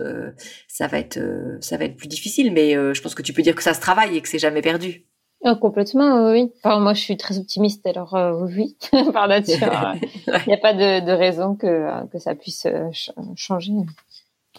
ça 0.67 0.87
va 0.87 0.97
être 0.97 1.19
ça 1.61 1.77
va 1.77 1.85
être 1.85 1.97
plus 1.97 2.07
difficile. 2.07 2.51
Mais 2.51 2.73
je 2.73 3.01
pense 3.01 3.13
que 3.13 3.21
tu 3.21 3.31
peux 3.31 3.43
dire 3.43 3.53
que 3.53 3.61
ça 3.61 3.75
se 3.75 3.81
travaille 3.81 4.17
et 4.17 4.21
que 4.21 4.27
c'est 4.27 4.39
jamais 4.39 4.63
perdu. 4.63 5.08
Oh, 5.45 5.55
complètement, 5.55 6.31
oui. 6.31 6.51
Enfin, 6.57 6.79
moi, 6.79 6.93
je 6.93 6.99
suis 6.99 7.15
très 7.15 7.37
optimiste, 7.37 7.85
alors 7.87 8.13
euh, 8.15 8.45
oui, 8.45 8.75
par 9.13 9.27
nature. 9.27 9.57
Il 10.27 10.47
n'y 10.47 10.53
a 10.53 10.57
pas 10.57 10.73
de, 10.73 11.05
de, 11.05 11.11
raison 11.11 11.55
que, 11.55 12.05
que 12.07 12.19
ça 12.19 12.35
puisse 12.35 12.65
euh, 12.65 12.89
changer 13.35 13.71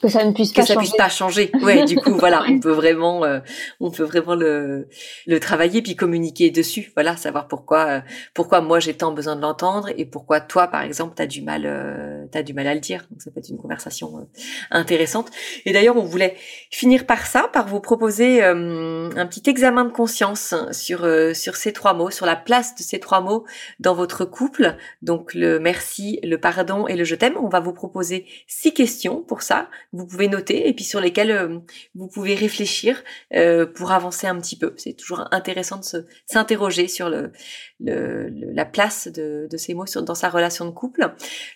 que 0.00 0.08
ça 0.08 0.24
ne 0.24 0.32
puisse 0.32 0.52
pas 0.52 0.62
ça 0.64 0.76
puisse 0.76 0.96
pas 0.96 1.08
changer. 1.08 1.50
Ouais, 1.62 1.84
du 1.84 1.96
coup, 1.96 2.14
voilà, 2.14 2.44
on 2.48 2.58
peut 2.58 2.72
vraiment, 2.72 3.24
euh, 3.24 3.40
on 3.80 3.90
peut 3.90 4.04
vraiment 4.04 4.34
le, 4.34 4.88
le 5.26 5.40
travailler 5.40 5.82
puis 5.82 5.96
communiquer 5.96 6.50
dessus. 6.50 6.90
Voilà, 6.94 7.16
savoir 7.16 7.48
pourquoi, 7.48 7.86
euh, 7.86 8.00
pourquoi 8.34 8.60
moi 8.60 8.80
j'ai 8.80 8.94
tant 8.94 9.12
besoin 9.12 9.36
de 9.36 9.42
l'entendre 9.42 9.90
et 9.96 10.06
pourquoi 10.06 10.40
toi, 10.40 10.68
par 10.68 10.82
exemple, 10.82 11.14
t'as 11.16 11.26
du 11.26 11.42
mal, 11.42 11.62
euh, 11.66 12.24
t'as 12.32 12.42
du 12.42 12.54
mal 12.54 12.66
à 12.66 12.74
le 12.74 12.80
dire. 12.80 13.06
Donc 13.10 13.20
ça 13.20 13.30
peut 13.30 13.40
être 13.40 13.50
une 13.50 13.58
conversation 13.58 14.18
euh, 14.18 14.40
intéressante. 14.70 15.30
Et 15.66 15.72
d'ailleurs, 15.72 15.96
on 15.96 16.04
voulait 16.04 16.36
finir 16.70 17.06
par 17.06 17.26
ça, 17.26 17.48
par 17.52 17.66
vous 17.66 17.80
proposer 17.80 18.42
un 18.42 19.26
petit 19.26 19.48
examen 19.48 19.84
de 19.84 19.92
conscience 19.92 20.54
sur 20.72 21.06
sur 21.34 21.56
ces 21.56 21.72
trois 21.72 21.94
mots, 21.94 22.10
sur 22.10 22.26
la 22.26 22.36
place 22.36 22.74
de 22.74 22.82
ces 22.82 23.00
trois 23.00 23.20
mots 23.20 23.44
dans 23.80 23.94
votre 23.94 24.24
couple. 24.24 24.76
Donc 25.02 25.34
le 25.34 25.58
merci, 25.58 26.18
le 26.22 26.38
pardon 26.38 26.86
et 26.86 26.96
le 26.96 27.04
je 27.04 27.14
t'aime. 27.14 27.36
On 27.36 27.48
va 27.48 27.60
vous 27.60 27.72
proposer 27.72 28.26
six 28.46 28.72
questions 28.72 29.22
pour 29.22 29.42
ça 29.42 29.68
vous 29.92 30.06
pouvez 30.06 30.28
noter 30.28 30.68
et 30.68 30.72
puis 30.72 30.84
sur 30.84 31.00
lesquels 31.00 31.30
euh, 31.30 31.58
vous 31.94 32.08
pouvez 32.08 32.34
réfléchir 32.34 33.02
euh, 33.34 33.66
pour 33.66 33.90
avancer 33.92 34.26
un 34.26 34.38
petit 34.40 34.56
peu. 34.56 34.74
C'est 34.76 34.92
toujours 34.92 35.26
intéressant 35.32 35.78
de 35.78 36.06
s'interroger 36.26 36.86
sur 36.86 37.08
le, 37.08 37.32
le, 37.80 38.28
la 38.30 38.64
place 38.64 39.08
de, 39.08 39.48
de 39.50 39.56
ces 39.56 39.74
mots 39.74 39.86
sur, 39.86 40.02
dans 40.02 40.14
sa 40.14 40.28
relation 40.28 40.64
de 40.64 40.70
couple. 40.70 41.12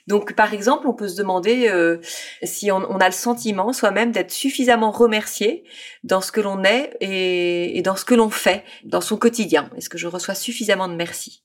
Donc 0.06 0.34
par 0.34 0.52
exemple, 0.52 0.88
on 0.88 0.94
peut 0.94 1.08
se 1.08 1.16
demander 1.16 1.68
euh, 1.68 1.98
si 2.42 2.72
on, 2.72 2.78
on, 2.90 2.98
a 2.98 3.06
le 3.06 3.12
sentiment 3.12 3.72
soi-même 3.72 4.10
d'être 4.10 4.32
suffisamment 4.32 4.90
remercié 4.90 5.64
dans 6.02 6.20
ce 6.20 6.32
que 6.32 6.40
l'on 6.40 6.64
est 6.64 6.96
et, 7.00 7.78
et 7.78 7.82
dans 7.82 7.96
ce 7.96 8.04
que 8.04 8.14
l'on 8.14 8.30
fait 8.30 8.64
dans 8.84 9.00
son 9.00 9.16
quotidien. 9.16 9.70
Est-ce 9.76 9.88
que 9.88 9.98
je 9.98 10.08
reçois 10.08 10.34
suffisamment 10.34 10.88
de 10.88 10.94
merci? 10.94 11.44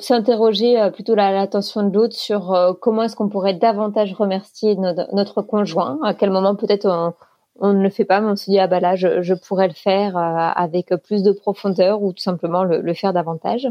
S'interroger 0.00 0.80
euh, 0.80 0.90
plutôt 0.90 1.14
l'attention 1.14 1.82
de 1.82 1.94
l'autre 1.94 2.14
sur 2.14 2.52
euh, 2.52 2.72
comment 2.72 3.02
est-ce 3.02 3.16
qu'on 3.16 3.28
pourrait 3.28 3.54
davantage 3.54 4.14
remercier 4.14 4.76
notre, 4.76 5.42
conjoint, 5.42 5.98
à 6.04 6.14
quel 6.14 6.30
moment 6.30 6.56
peut-être 6.56 7.14
on, 7.60 7.72
ne 7.72 7.82
le 7.82 7.90
fait 7.90 8.04
pas, 8.04 8.20
mais 8.20 8.28
on 8.28 8.36
se 8.36 8.50
dit 8.50 8.58
ah 8.58 8.66
bah 8.66 8.80
là 8.80 8.96
je, 8.96 9.34
pourrais 9.34 9.68
le 9.68 9.74
faire 9.74 10.16
avec 10.16 10.94
plus 11.04 11.22
de 11.22 11.32
profondeur 11.32 12.02
ou 12.02 12.12
tout 12.12 12.22
simplement 12.22 12.64
le 12.64 12.94
faire 12.94 13.12
davantage. 13.12 13.68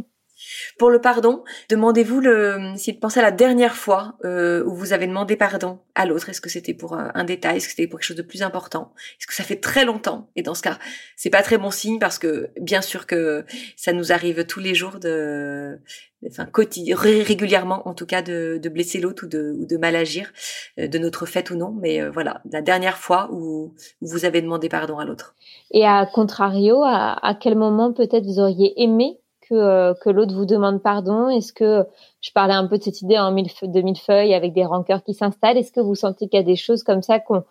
Pour 0.77 0.89
le 0.89 0.99
pardon, 0.99 1.43
demandez-vous 1.69 2.19
le, 2.19 2.73
si 2.75 2.93
de 2.93 2.99
penser 2.99 3.19
à 3.19 3.23
la 3.23 3.31
dernière 3.31 3.75
fois 3.75 4.17
euh, 4.25 4.63
où 4.65 4.75
vous 4.75 4.93
avez 4.93 5.07
demandé 5.07 5.35
pardon 5.35 5.79
à 5.95 6.05
l'autre. 6.05 6.29
Est-ce 6.29 6.41
que 6.41 6.49
c'était 6.49 6.73
pour 6.73 6.95
un 6.95 7.23
détail? 7.23 7.57
Est-ce 7.57 7.67
que 7.67 7.71
c'était 7.71 7.87
pour 7.87 7.99
quelque 7.99 8.07
chose 8.07 8.17
de 8.17 8.21
plus 8.21 8.43
important? 8.43 8.93
Est-ce 9.19 9.27
que 9.27 9.33
ça 9.33 9.43
fait 9.43 9.59
très 9.59 9.85
longtemps? 9.85 10.29
Et 10.35 10.41
dans 10.41 10.53
ce 10.53 10.61
cas, 10.61 10.77
c'est 11.15 11.29
pas 11.29 11.41
très 11.41 11.57
bon 11.57 11.71
signe 11.71 11.99
parce 11.99 12.19
que 12.19 12.49
bien 12.59 12.81
sûr 12.81 13.07
que 13.07 13.45
ça 13.77 13.93
nous 13.93 14.11
arrive 14.11 14.45
tous 14.45 14.59
les 14.59 14.75
jours 14.75 14.99
de, 14.99 15.79
enfin 16.27 16.47
régulièrement 16.53 17.87
en 17.87 17.93
tout 17.93 18.05
cas 18.05 18.21
de, 18.21 18.59
blesser 18.69 18.99
l'autre 18.99 19.25
ou 19.25 19.29
de, 19.29 19.55
ou 19.57 19.65
de 19.65 19.77
mal 19.77 19.95
agir 19.95 20.31
euh, 20.79 20.87
de 20.87 20.97
notre 20.97 21.25
fait 21.25 21.49
ou 21.51 21.55
non. 21.55 21.73
Mais 21.79 22.01
euh, 22.01 22.11
voilà, 22.11 22.41
la 22.51 22.61
dernière 22.61 22.97
fois 22.97 23.29
où, 23.31 23.73
vous 24.01 24.25
avez 24.25 24.41
demandé 24.41 24.69
pardon 24.69 24.99
à 24.99 25.05
l'autre. 25.05 25.35
Et 25.71 25.85
à 25.85 26.05
contrario, 26.05 26.83
à 26.83 27.37
quel 27.39 27.55
moment 27.55 27.93
peut-être 27.93 28.25
vous 28.25 28.39
auriez 28.39 28.73
aimé 28.81 29.17
que, 29.47 29.55
euh, 29.55 29.93
que 30.01 30.09
l'autre 30.09 30.33
vous 30.35 30.45
demande 30.45 30.81
pardon? 30.81 31.29
Est-ce 31.29 31.53
que 31.53 31.85
je 32.21 32.31
parlais 32.31 32.53
un 32.53 32.67
peu 32.67 32.77
de 32.77 32.83
cette 32.83 33.01
idée 33.01 33.17
en 33.17 33.31
mille, 33.31 33.49
de 33.61 33.81
mille 33.81 33.97
feuilles 33.97 34.33
avec 34.33 34.53
des 34.53 34.65
rancœurs 34.65 35.03
qui 35.03 35.13
s'installent. 35.13 35.57
Est-ce 35.57 35.71
que 35.71 35.79
vous 35.79 35.95
sentez 35.95 36.27
qu'il 36.27 36.39
y 36.39 36.43
a 36.43 36.45
des 36.45 36.55
choses 36.55 36.83
comme 36.83 37.01
ça 37.01 37.19
qu'on 37.19 37.43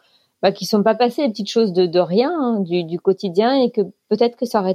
bah, 0.43 0.53
qui 0.53 0.67
sont 0.67 0.83
pas 0.83 0.95
passées, 0.95 1.23
des 1.23 1.31
petites 1.31 1.51
choses 1.51 1.73
de, 1.73 1.99
rien 1.99 2.31
hein, 2.31 2.61
du, 2.61 3.01
quotidien 3.01 3.55
et 3.63 3.71
que 3.71 3.81
peut-être 4.11 4.37
que 4.37 4.45
ça 4.45 4.61
aurait 4.61 4.75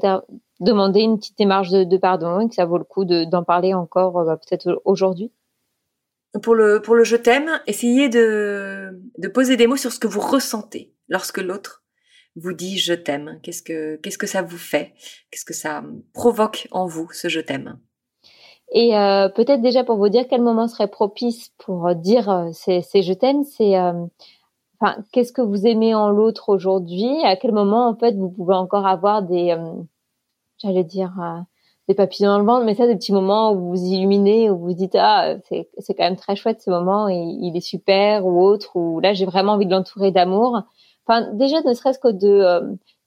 demandé 0.59 1.01
une 1.01 1.19
petite 1.19 1.37
démarche 1.37 1.69
de, 1.69 1.83
de 1.83 1.97
pardon 1.97 2.39
et 2.39 2.49
que 2.49 2.55
ça 2.55 2.65
vaut 2.65 2.79
le 2.79 2.83
coup 2.83 3.05
d'en 3.05 3.43
parler 3.43 3.75
encore 3.75 4.17
euh, 4.17 4.25
bah, 4.25 4.37
peut-être 4.37 4.81
aujourd'hui? 4.85 5.31
Pour 6.41 6.55
le 6.55 6.81
pour 6.81 6.95
le 6.95 7.03
je 7.03 7.15
t'aime, 7.15 7.49
essayez 7.67 8.09
de 8.09 8.99
de 9.17 9.27
poser 9.27 9.57
des 9.57 9.67
mots 9.67 9.77
sur 9.77 9.91
ce 9.91 9.99
que 9.99 10.07
vous 10.07 10.19
ressentez 10.19 10.93
lorsque 11.07 11.39
l'autre 11.39 11.83
vous 12.35 12.53
dit 12.53 12.77
je 12.77 12.93
t'aime. 12.93 13.39
Qu'est-ce 13.43 13.61
que 13.61 13.95
qu'est-ce 13.97 14.17
que 14.17 14.27
ça 14.27 14.41
vous 14.41 14.57
fait? 14.57 14.93
Qu'est-ce 15.31 15.45
que 15.45 15.53
ça 15.53 15.83
provoque 16.13 16.67
en 16.71 16.85
vous 16.85 17.09
ce 17.11 17.29
je 17.29 17.39
t'aime? 17.39 17.79
Et 18.71 18.95
euh, 18.95 19.29
peut-être 19.29 19.61
déjà 19.61 19.83
pour 19.83 19.97
vous 19.97 20.09
dire 20.09 20.25
quel 20.29 20.41
moment 20.41 20.67
serait 20.67 20.87
propice 20.87 21.51
pour 21.57 21.95
dire 21.95 22.29
euh, 22.29 22.49
c'est, 22.53 23.01
je 23.01 23.13
t'aime, 23.13 23.43
c'est 23.43 23.75
euh, 23.77 24.05
enfin 24.79 24.97
qu'est-ce 25.11 25.33
que 25.33 25.41
vous 25.41 25.65
aimez 25.65 25.95
en 25.95 26.09
l'autre 26.09 26.49
aujourd'hui? 26.49 27.09
À 27.23 27.35
quel 27.35 27.51
moment 27.51 27.89
en 27.89 27.95
fait 27.95 28.15
vous 28.15 28.29
pouvez 28.29 28.55
encore 28.55 28.85
avoir 28.85 29.23
des 29.23 29.55
j'allais 30.61 30.83
dire 30.83 31.13
des 31.87 31.95
papillons 31.95 32.29
dans 32.29 32.39
le 32.39 32.45
ventre, 32.45 32.65
mais 32.65 32.75
ça, 32.75 32.85
des 32.85 32.95
petits 32.95 33.13
moments 33.13 33.51
où 33.51 33.69
vous 33.69 33.83
illuminez, 33.83 34.51
où 34.51 34.59
vous 34.59 34.73
dites 34.73 34.95
ah 34.95 35.37
c'est 35.47 35.69
c'est 35.79 35.95
quand 35.95 36.03
même 36.03 36.15
très 36.15 36.35
chouette 36.35 36.61
ce 36.61 36.69
moment 36.69 37.09
et 37.09 37.17
il 37.17 37.57
est 37.57 37.61
super 37.61 38.27
ou 38.27 38.43
autre, 38.43 38.75
ou 38.75 38.99
là 38.99 39.13
j'ai 39.13 39.25
vraiment 39.25 39.53
envie 39.53 39.65
de 39.65 39.71
l'entourer 39.71 40.11
d'amour. 40.11 40.61
Déjà, 41.33 41.61
ne 41.61 41.73
serait-ce 41.73 41.99
que 41.99 42.11
de, 42.11 42.27
euh, 42.27 42.61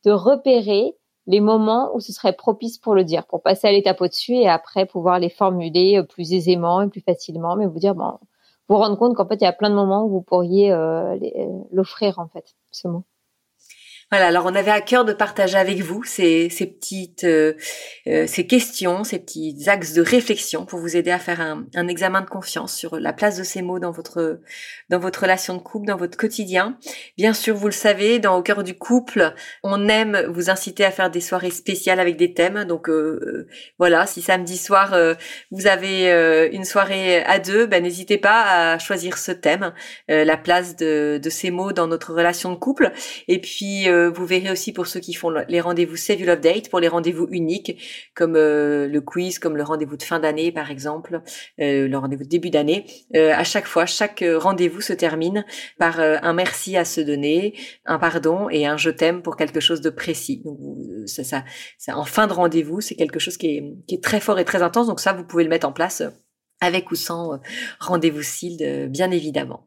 de 0.04 0.10
repérer 0.10 0.96
les 1.26 1.40
moments 1.40 1.94
où 1.94 2.00
ce 2.00 2.12
serait 2.12 2.32
propice 2.32 2.78
pour 2.78 2.94
le 2.94 3.04
dire, 3.04 3.26
pour 3.26 3.42
passer 3.42 3.68
à 3.68 3.72
l'étape 3.72 4.00
au-dessus 4.00 4.34
et 4.34 4.48
après 4.48 4.86
pouvoir 4.86 5.18
les 5.20 5.30
formuler 5.30 5.98
euh, 5.98 6.02
plus 6.02 6.32
aisément 6.32 6.82
et 6.82 6.88
plus 6.88 7.00
facilement, 7.00 7.56
mais 7.56 7.66
vous 7.66 7.78
dire, 7.78 7.94
bon, 7.94 8.18
vous 8.68 8.76
rendre 8.76 8.96
compte 8.98 9.14
qu'en 9.16 9.26
fait, 9.26 9.36
il 9.36 9.44
y 9.44 9.46
a 9.46 9.52
plein 9.52 9.70
de 9.70 9.74
moments 9.74 10.04
où 10.04 10.08
vous 10.08 10.22
pourriez 10.22 10.72
euh, 10.72 11.16
l'offrir, 11.70 12.18
en 12.18 12.28
fait, 12.28 12.54
ce 12.72 12.88
mot. 12.88 13.04
Voilà, 14.12 14.26
alors 14.26 14.44
on 14.44 14.54
avait 14.54 14.70
à 14.70 14.82
cœur 14.82 15.06
de 15.06 15.14
partager 15.14 15.56
avec 15.56 15.80
vous 15.80 16.04
ces, 16.04 16.50
ces 16.50 16.66
petites 16.66 17.24
euh, 17.24 17.54
euh, 18.06 18.26
ces 18.26 18.46
questions, 18.46 19.04
ces 19.04 19.18
petits 19.18 19.56
axes 19.68 19.94
de 19.94 20.02
réflexion 20.02 20.66
pour 20.66 20.80
vous 20.80 20.98
aider 20.98 21.10
à 21.10 21.18
faire 21.18 21.40
un, 21.40 21.64
un, 21.74 21.88
examen 21.88 22.20
de 22.20 22.28
confiance 22.28 22.76
sur 22.76 23.00
la 23.00 23.14
place 23.14 23.38
de 23.38 23.42
ces 23.42 23.62
mots 23.62 23.78
dans 23.78 23.90
votre 23.90 24.40
dans 24.90 24.98
votre 24.98 25.22
relation 25.22 25.54
de 25.54 25.60
couple, 25.60 25.86
dans 25.86 25.96
votre 25.96 26.18
quotidien. 26.18 26.76
Bien 27.16 27.32
sûr, 27.32 27.56
vous 27.56 27.68
le 27.68 27.72
savez, 27.72 28.18
dans 28.18 28.36
Au 28.36 28.42
cœur 28.42 28.64
du 28.64 28.74
couple, 28.74 29.32
on 29.62 29.88
aime 29.88 30.26
vous 30.28 30.50
inciter 30.50 30.84
à 30.84 30.90
faire 30.90 31.10
des 31.10 31.22
soirées 31.22 31.50
spéciales 31.50 31.98
avec 31.98 32.18
des 32.18 32.34
thèmes. 32.34 32.64
Donc 32.64 32.90
euh, 32.90 33.48
voilà, 33.78 34.06
si 34.06 34.20
samedi 34.20 34.58
soir 34.58 34.94
vous 35.50 35.66
avez 35.66 36.50
une 36.52 36.66
soirée 36.66 37.24
à 37.24 37.38
deux, 37.38 37.64
ben 37.64 37.82
n'hésitez 37.82 38.18
pas 38.18 38.72
à 38.72 38.78
choisir 38.78 39.16
ce 39.16 39.32
thème, 39.32 39.72
la 40.08 40.36
place 40.36 40.76
de, 40.76 41.18
de 41.22 41.30
ces 41.30 41.50
mots 41.50 41.72
dans 41.72 41.86
notre 41.86 42.12
relation 42.12 42.50
de 42.50 42.56
couple. 42.56 42.92
Et 43.26 43.40
puis 43.40 43.88
vous 44.10 44.26
verrez 44.26 44.50
aussi 44.50 44.72
pour 44.72 44.86
ceux 44.86 45.00
qui 45.00 45.14
font 45.14 45.30
les 45.30 45.60
rendez-vous 45.60 45.96
Save 45.96 46.20
You 46.20 46.26
Love 46.26 46.40
Date, 46.40 46.70
pour 46.70 46.80
les 46.80 46.88
rendez-vous 46.88 47.28
uniques, 47.30 48.10
comme 48.14 48.36
euh, 48.36 48.88
le 48.88 49.00
quiz, 49.00 49.38
comme 49.38 49.56
le 49.56 49.62
rendez-vous 49.62 49.96
de 49.96 50.02
fin 50.02 50.20
d'année 50.20 50.52
par 50.52 50.70
exemple, 50.70 51.22
euh, 51.60 51.88
le 51.88 51.98
rendez-vous 51.98 52.24
de 52.24 52.28
début 52.28 52.50
d'année. 52.50 52.86
Euh, 53.14 53.32
à 53.34 53.44
chaque 53.44 53.66
fois, 53.66 53.86
chaque 53.86 54.24
rendez-vous 54.36 54.80
se 54.80 54.92
termine 54.92 55.44
par 55.78 56.00
un 56.00 56.32
merci 56.32 56.76
à 56.76 56.84
se 56.84 57.00
donner, 57.00 57.54
un 57.86 57.98
pardon 57.98 58.48
et 58.50 58.66
un 58.66 58.76
je 58.76 58.90
t'aime 58.90 59.22
pour 59.22 59.36
quelque 59.36 59.60
chose 59.60 59.80
de 59.80 59.90
précis. 59.90 60.42
Donc 60.44 60.58
ça, 61.06 61.24
ça, 61.24 61.44
ça 61.78 61.96
en 61.96 62.04
fin 62.04 62.26
de 62.26 62.32
rendez-vous, 62.32 62.80
c'est 62.80 62.94
quelque 62.94 63.18
chose 63.18 63.36
qui 63.36 63.56
est, 63.56 63.74
qui 63.86 63.96
est 63.96 64.02
très 64.02 64.20
fort 64.20 64.38
et 64.38 64.44
très 64.44 64.62
intense. 64.62 64.86
Donc 64.86 65.00
ça, 65.00 65.12
vous 65.12 65.24
pouvez 65.24 65.44
le 65.44 65.50
mettre 65.50 65.68
en 65.68 65.72
place 65.72 66.02
avec 66.62 66.90
ou 66.90 66.94
sans 66.94 67.34
euh, 67.34 67.36
rendez-vous 67.80 68.22
SILD, 68.22 68.62
euh, 68.62 68.86
bien 68.86 69.10
évidemment. 69.10 69.66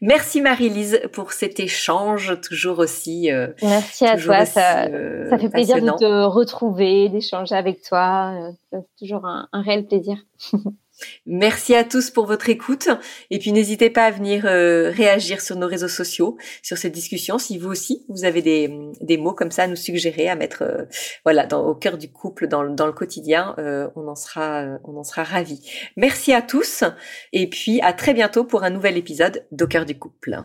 Merci 0.00 0.40
Marie-Lise 0.40 1.00
pour 1.12 1.32
cet 1.32 1.58
échange 1.58 2.38
toujours 2.42 2.78
aussi. 2.78 3.32
Euh, 3.32 3.48
Merci 3.62 4.04
à 4.04 4.16
toi, 4.16 4.44
ça, 4.44 4.86
ça, 5.30 5.38
fait 5.38 5.48
plaisir 5.48 5.76
de 5.76 5.90
te 5.90 6.24
retrouver, 6.24 7.08
d'échanger 7.08 7.54
avec 7.54 7.82
toi. 7.82 8.50
C'est 8.70 8.84
toujours 8.98 9.26
un, 9.26 9.48
un 9.52 9.62
réel 9.62 9.86
plaisir. 9.86 10.18
Merci 11.26 11.74
à 11.74 11.84
tous 11.84 12.10
pour 12.10 12.26
votre 12.26 12.48
écoute 12.48 12.88
et 13.30 13.38
puis 13.38 13.52
n'hésitez 13.52 13.90
pas 13.90 14.04
à 14.04 14.10
venir 14.10 14.46
euh, 14.46 14.90
réagir 14.90 15.40
sur 15.40 15.56
nos 15.56 15.66
réseaux 15.66 15.88
sociaux 15.88 16.36
sur 16.62 16.78
cette 16.78 16.92
discussion 16.92 17.38
si 17.38 17.58
vous 17.58 17.68
aussi 17.68 18.04
vous 18.08 18.24
avez 18.24 18.42
des, 18.42 18.70
des 19.00 19.16
mots 19.16 19.34
comme 19.34 19.50
ça 19.50 19.64
à 19.64 19.66
nous 19.66 19.76
suggérer 19.76 20.28
à 20.28 20.36
mettre 20.36 20.62
euh, 20.62 20.84
voilà 21.24 21.48
au 21.58 21.74
cœur 21.74 21.98
du 21.98 22.10
couple 22.12 22.46
dans, 22.46 22.64
dans 22.64 22.86
le 22.86 22.92
quotidien 22.92 23.54
euh, 23.58 23.88
on 23.96 24.06
en 24.06 24.14
sera 24.14 24.78
on 24.84 24.96
en 24.96 25.04
sera 25.04 25.24
ravis. 25.24 25.60
Merci 25.96 26.32
à 26.32 26.42
tous 26.42 26.84
et 27.32 27.48
puis 27.48 27.80
à 27.80 27.92
très 27.92 28.14
bientôt 28.14 28.44
pour 28.44 28.62
un 28.62 28.70
nouvel 28.70 28.96
épisode 28.96 29.46
d'au 29.50 29.66
cœur 29.66 29.84
du 29.84 29.98
couple. 29.98 30.44